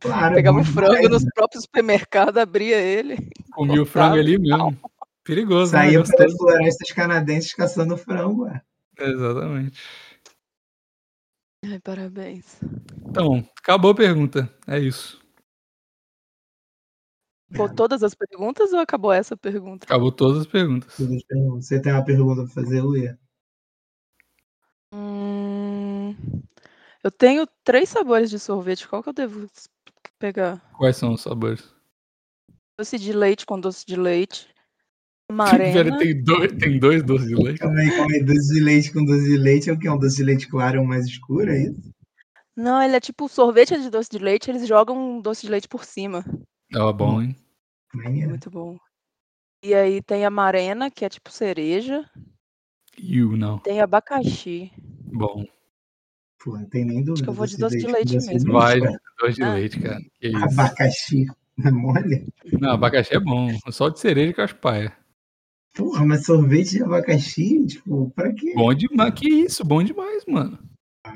[0.00, 1.30] claro, Pegava o frango demais, nos né?
[1.34, 3.16] próprios supermercados, abria ele.
[3.52, 4.76] Comi o frango ali mesmo.
[5.24, 5.78] Perigoso, né?
[5.78, 6.36] Saía pelas Gostoso.
[6.36, 8.60] florestas canadenses caçando frango, ué.
[8.98, 9.80] Exatamente.
[11.64, 12.58] Ai, parabéns.
[13.06, 14.52] Então, acabou a pergunta.
[14.66, 15.21] É isso.
[17.54, 19.84] Pô, todas as perguntas ou acabou essa pergunta?
[19.84, 20.96] Acabou todas as perguntas.
[20.96, 21.66] Todas as perguntas.
[21.66, 23.18] Você tem uma pergunta pra fazer, Luia?
[24.94, 26.14] Hum,
[27.02, 28.86] eu tenho três sabores de sorvete.
[28.86, 29.46] Qual que eu devo
[30.18, 30.60] pegar?
[30.76, 31.74] Quais são os sabores?
[32.78, 34.48] Doce de leite com doce de leite.
[35.28, 35.96] Amarena.
[35.96, 37.58] tem, dois, tem dois doces de leite?
[37.58, 38.22] Calma aí, calma aí.
[38.22, 39.88] Doce de leite com doce de leite é o que?
[39.88, 41.92] Um doce de leite claro ou mais escuro, é isso?
[42.54, 45.66] Não, ele é tipo sorvete de doce de leite, eles jogam um doce de leite
[45.66, 46.22] por cima.
[46.70, 47.36] É bom, hein?
[47.94, 48.30] Maneiro.
[48.30, 48.78] Muito bom.
[49.64, 52.08] E aí tem a amarena, que é tipo cereja.
[52.98, 53.58] You, não.
[53.58, 54.72] Tem abacaxi.
[55.12, 55.44] Bom.
[56.42, 57.22] Pô, não tem nem dúvida.
[57.24, 58.52] que eu vou de doce de leite doce mesmo.
[58.52, 58.80] Vai,
[59.20, 59.54] dois de Ah.
[59.54, 60.00] leite, cara.
[60.14, 60.36] Que isso.
[60.44, 61.26] Abacaxi.
[61.56, 62.26] Não é mole?
[62.60, 63.48] Não, abacaxi é bom.
[63.70, 64.96] Só de cereja que eu acho paia.
[65.74, 67.64] Porra, mas sorvete de abacaxi?
[67.66, 68.52] Tipo, pra quê?
[68.54, 69.14] Bom demais.
[69.14, 70.58] Que isso, bom demais, mano.
[71.04, 71.12] Ah.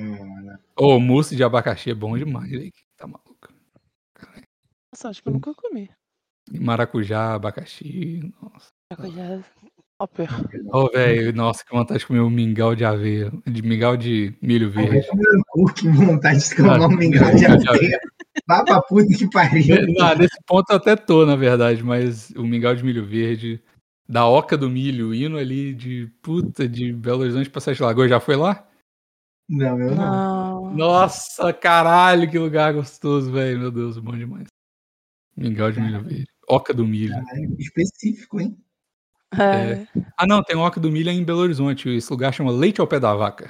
[0.76, 2.72] Ô, mousse de abacaxi é bom demais, velho.
[2.96, 3.52] Tá maluco.
[4.92, 5.90] Nossa, acho que eu nunca comi.
[6.52, 8.32] Maracujá, abacaxi.
[8.40, 8.68] Nossa.
[8.90, 9.44] Maracujá.
[10.00, 10.28] Super.
[10.74, 13.32] Ô, velho, nossa, que vontade de comer um mingau de aveia.
[13.46, 15.06] De mingau de milho verde.
[15.74, 18.00] que vontade de tomar Ah, um mingau de mingau de aveia.
[18.46, 19.86] Vá pra puta que pariu.
[19.94, 23.62] Não, nesse ponto eu até tô, na verdade, mas o mingau de milho verde,
[24.06, 28.20] da Oca do Milho, indo ali de puta de Belo Horizonte pra Sete Lagoas, já
[28.20, 28.68] foi lá?
[29.48, 30.64] Não, eu não.
[30.66, 30.74] Não.
[30.74, 33.60] Nossa, caralho, que lugar gostoso, velho.
[33.60, 34.46] Meu Deus, bom demais.
[35.36, 36.26] Mingau de milho verde.
[36.48, 37.12] Oca do Milho.
[37.12, 38.56] Caralho, específico, hein?
[39.32, 39.86] É.
[40.16, 41.88] Ah, não, tem Oca do Milho em Belo Horizonte.
[41.88, 43.48] Esse lugar chama Leite ao Pé da Vaca.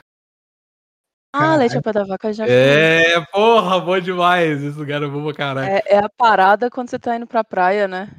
[1.38, 2.46] Ah, leite ao pé da vaca já.
[2.46, 4.62] É, porra, bom demais.
[4.62, 5.68] Esse lugar é bom pra caralho.
[5.68, 8.10] É, é a parada quando você tá indo pra praia, né?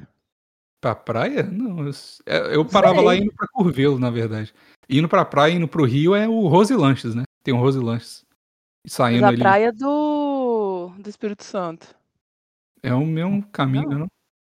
[0.80, 1.42] Pra praia?
[1.42, 1.92] Não, eu,
[2.26, 3.04] é, eu parava sei.
[3.04, 4.54] lá indo pra Curvelo, na verdade.
[4.88, 7.24] Indo pra praia, indo pro Rio é o Rose Lanches, né?
[7.42, 8.20] Tem o Rose Lanches.
[8.20, 8.24] E
[8.84, 9.38] Mas saindo a ali.
[9.38, 11.88] praia do, do Espírito Santo.
[12.82, 13.98] É o mesmo caminho, Não.
[14.00, 14.08] não?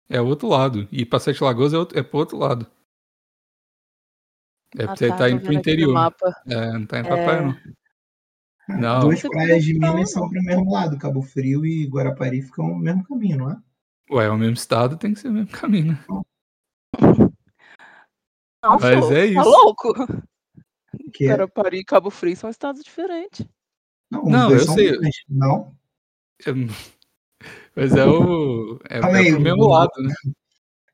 [0.10, 0.88] É o outro lado.
[0.92, 2.66] E pra Sete Lagoas é, outro, é pro outro lado.
[4.78, 5.94] É Ah, porque você tá, tá indo pro interior.
[5.94, 6.36] mapa.
[6.48, 7.26] É, não tá indo pra É.
[7.26, 8.80] praia, não.
[8.80, 9.00] Não.
[9.02, 10.98] Duas praias de Minas são pro mesmo lado.
[11.00, 13.58] Cabo Frio e Guarapari ficam no mesmo caminho, não é?
[14.12, 16.04] Ué, é o mesmo estado, tem que ser o mesmo caminho, né?
[18.64, 19.14] Não, Mas sou.
[19.16, 19.50] é Tá isso.
[19.50, 19.94] louco?
[21.14, 23.48] Que é- Guarapari e Cabo Frio são estados diferentes.
[24.12, 24.92] Não, Não, eu sei.
[24.92, 25.76] Minas, Não?
[26.46, 26.74] Eu não-
[27.76, 28.80] Mas é o.
[28.90, 30.14] É, é pro mesmo lado, né?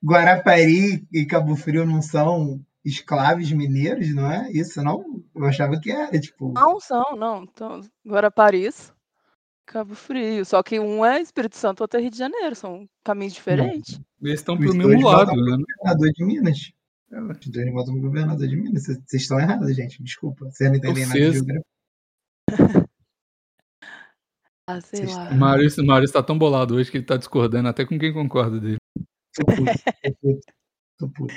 [0.03, 4.51] Guarapari e Cabo Frio não são escravos mineiros, não é?
[4.51, 5.23] Isso não?
[5.35, 6.53] Eu achava que era, tipo.
[6.53, 7.43] Não são, não.
[7.43, 8.69] Então, Guarapari,
[9.65, 10.45] Cabo Frio.
[10.45, 12.55] Só que um é Espírito Santo, outro é Rio de Janeiro.
[12.55, 13.99] São caminhos diferentes.
[14.21, 15.57] Eles estão pro mesmo lado, né?
[15.57, 16.71] governador de Minas.
[17.11, 18.83] Os dois votam pro governador de Minas.
[18.83, 20.03] Vocês estão errados, gente.
[20.03, 20.45] Desculpa.
[20.45, 21.63] Vocês não entendem nada de geografia.
[24.67, 25.29] Ah, sei lá.
[25.29, 28.59] O Maurício, o tá tão bolado hoje que ele tá discordando até com quem concorda
[28.59, 28.77] dele.
[29.35, 29.63] Tô puto.
[30.07, 30.45] Tô puto.
[30.97, 31.35] Tô puto.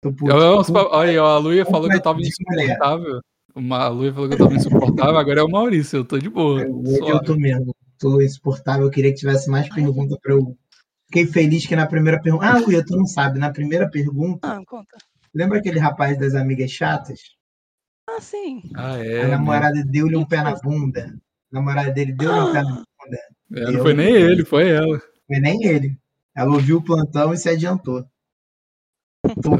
[0.00, 0.30] Tô puto.
[0.30, 0.72] Eu- eu- Puto.
[0.92, 3.20] Olha, aí, a Luia falou que eu tava insuportável.
[3.54, 6.28] Uma- A Luia falou que eu tava insuportável, agora é o Maurício, eu tô de
[6.28, 6.62] boa.
[6.62, 7.26] Eu- Hoje eu suave.
[7.26, 7.74] tô mesmo.
[7.98, 8.84] Tô insuportável.
[8.86, 10.56] Eu queria que tivesse mais perguntas pra eu.
[11.06, 12.46] Fiquei feliz que na primeira pergunta.
[12.46, 13.38] Ah, Luia, tu não sabe.
[13.40, 14.96] Na primeira pergunta, Ah, conta.
[15.34, 17.20] lembra aquele rapaz das amigas chatas?
[18.08, 18.62] Ah, sim.
[18.76, 19.26] Ah, A é.
[19.28, 21.12] namorada deu-lhe um pé na bunda.
[21.54, 22.62] A namorada dele pé na bunda.
[23.08, 23.18] né?
[23.54, 25.00] É, não foi nem ele, foi ela.
[25.26, 25.96] Foi nem ele.
[26.36, 28.04] Ela ouviu o plantão e se adiantou.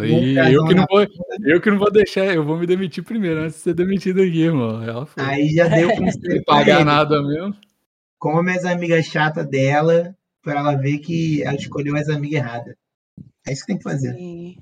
[0.04, 1.06] E eu que, não vou,
[1.42, 4.42] eu que não vou deixar, eu vou me demitir primeiro, antes de ser demitido aqui,
[4.42, 4.82] irmão.
[4.82, 5.22] Ela foi.
[5.22, 7.56] Aí já deu conselho pagar nada mesmo.
[8.18, 12.74] Como as amigas chatas dela, pra ela ver que ela escolheu as amigas erradas.
[13.46, 14.14] É isso que tem que fazer.
[14.14, 14.56] Sim.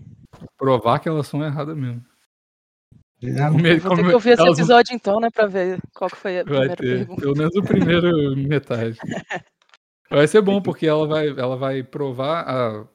[0.59, 2.05] Provar que elas são erradas mesmo.
[3.23, 5.31] Ele- Vou ter que ouvir esse episódio então, né?
[5.31, 7.21] Pra ver qual que foi a Vai primeira ter, pergunta.
[7.21, 8.99] pelo menos o primeiro metade.
[10.11, 12.45] Vai ser bom, porque ela vai, ela vai provar.
[12.49, 12.87] a-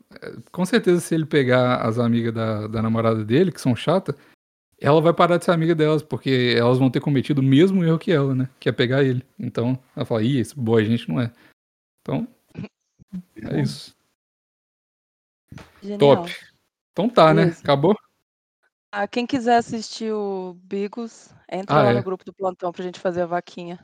[0.51, 4.15] com certeza, se ele pegar as amigas da, da namorada dele, que são chatas,
[4.80, 7.97] ela vai parar de ser amiga delas, porque elas vão ter cometido o mesmo erro
[7.99, 8.49] que ela, né?
[8.59, 9.23] Que é pegar ele.
[9.39, 11.32] Então, ela fala, ih, esse boa gente não é.
[12.01, 12.28] Então,
[13.43, 13.95] é isso.
[15.82, 15.99] Genial.
[15.99, 16.36] Top.
[16.91, 17.55] Então tá, né?
[17.63, 17.95] Acabou?
[18.91, 21.93] Ah, quem quiser assistir o Bigos, entra Ah, lá é.
[21.95, 23.79] no grupo do plantão pra gente fazer a vaquinha.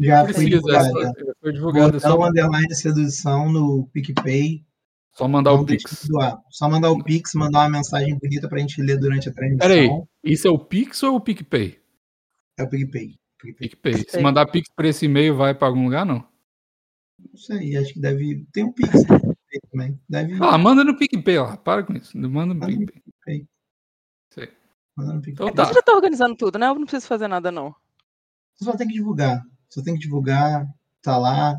[0.00, 0.86] Já foi Precisa, divulgado.
[1.00, 1.88] essa, já foi divulgada.
[1.88, 4.64] é Botão Só, underline sedução no PicPay.
[5.12, 6.02] só mandar o deixe Pix.
[6.02, 6.38] de doar.
[6.50, 9.68] Só mandar o Pix, mandar uma mensagem bonita pra gente ler durante a transmissão.
[9.68, 9.88] Peraí,
[10.24, 11.80] isso é o Pix ou o PicPay?
[12.58, 13.16] É o PicPay.
[13.40, 13.68] PicPay.
[13.68, 14.04] PicPay.
[14.08, 16.26] Se mandar Pix por esse e-mail, vai pra algum lugar, não?
[17.18, 18.44] Não sei, acho que deve.
[18.52, 20.00] Tem um Pix no PicPay também.
[20.08, 20.34] Deve.
[20.40, 21.56] Ah, manda no PicPay, ó.
[21.56, 22.16] Para com isso.
[22.16, 23.02] Manda no Manda no PicPay.
[23.24, 24.46] Sei.
[24.46, 24.48] mandar no PicPay.
[24.98, 25.66] Então Então tá.
[25.66, 26.66] você já tá organizando tudo, né?
[26.66, 27.74] Eu não preciso fazer nada, não.
[28.54, 29.42] Só tem que divulgar.
[29.68, 30.66] Só tem que divulgar.
[31.02, 31.56] Tá lá.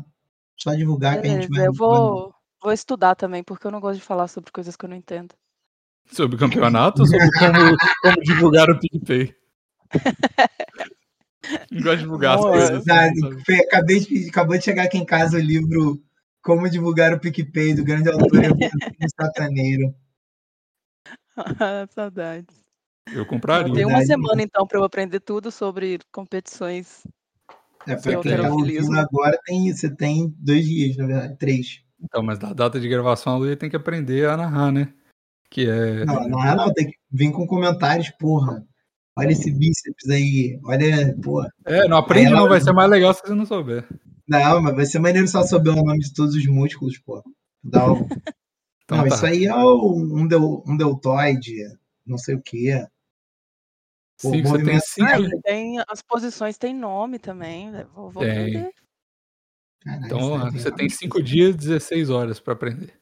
[0.56, 1.66] Só divulgar que a gente Beleza, vai.
[1.68, 4.90] eu vou, vou estudar também, porque eu não gosto de falar sobre coisas que eu
[4.90, 5.34] não entendo.
[6.12, 9.34] Sobre campeonato ou sobre como, como divulgar o PicPay?
[11.70, 12.52] Não gosto de divulgar as Boa.
[12.52, 12.84] coisas.
[12.84, 13.60] Sabe, sabe?
[13.62, 16.00] Acabei de, acabou de chegar aqui em casa o livro
[16.42, 18.70] Como Divulgar o PicPay, do grande autor Evandro
[19.18, 19.94] Sataneiro.
[21.90, 22.54] Saudades.
[23.08, 23.72] Eu Eu compraria.
[23.74, 27.06] tenho uma semana, então, para eu aprender tudo sobre competições.
[27.86, 28.88] É, quem tá alterofilismo.
[28.90, 31.82] ouvindo agora, tem, você tem dois dias, na verdade, três.
[32.02, 34.92] Então, mas da data de gravação a Luia tem que aprender a narrar, né?
[35.50, 36.04] Que é.
[36.04, 38.64] Não, não é não, tem que vir com comentários, porra.
[39.16, 41.52] Olha esse bíceps aí, olha, porra.
[41.66, 43.86] É, não aprende ela- não, vai ser mais legal se você não souber.
[44.28, 47.22] Não, mas vai ser maneiro só souber o nome de todos os músculos, porra.
[47.64, 48.06] Dá um...
[48.84, 49.14] Então não, tá.
[49.14, 51.54] isso aí é um, del, um deltoide,
[52.10, 52.86] não sei o quê.
[54.22, 55.08] Pô, Cinco, você tem movimento- cinco.
[55.38, 57.70] Ah, tem, as posições têm nome também.
[57.70, 57.86] né?
[57.94, 58.32] Vou, vou Tem.
[58.32, 58.70] aprender.
[59.82, 62.92] Caralho, Então, aí Você é- tem cinco dias, 16 horas pra aprender.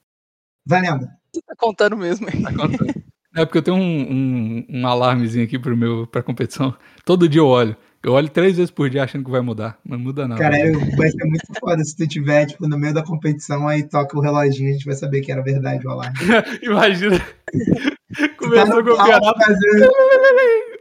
[0.65, 1.09] Valendo.
[1.35, 2.43] Você tá contando mesmo, hein?
[2.43, 3.03] Tá contando.
[3.35, 4.13] É porque eu tenho um,
[4.61, 6.77] um, um alarmezinho aqui pro meu, pra competição.
[7.05, 7.77] Todo dia eu olho.
[8.03, 9.77] Eu olho três vezes por dia achando que vai mudar.
[9.85, 10.41] Não muda nada.
[10.41, 14.17] Caralho, vai ser muito foda se tu tiver, tipo, no meio da competição, aí toca
[14.17, 16.17] o reloginho, a gente vai saber que era verdade o alarme.
[16.63, 17.21] Imagina.
[18.09, 19.93] Tá Começou o campeonato, fazendo-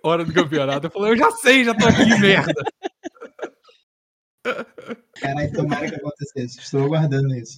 [0.01, 0.87] hora do campeonato.
[0.87, 2.53] Eu falei, eu já sei, já tô aqui, merda.
[5.19, 6.59] Caralho, tomara que acontecesse.
[6.59, 7.57] Estou aguardando isso.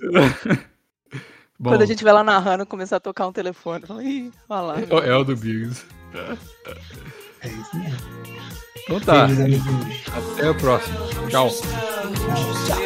[1.59, 3.83] Bom, Quando a gente vai lá narrando, começar a tocar um telefone.
[4.01, 4.75] Ih, olha lá.
[4.81, 5.85] é o- é o do Biggs.
[7.41, 7.99] É isso mesmo.
[8.89, 10.01] Então tá, amiguinhos.
[10.33, 10.97] até o próximo.
[11.29, 11.49] Tchau.
[12.65, 12.79] Tchau.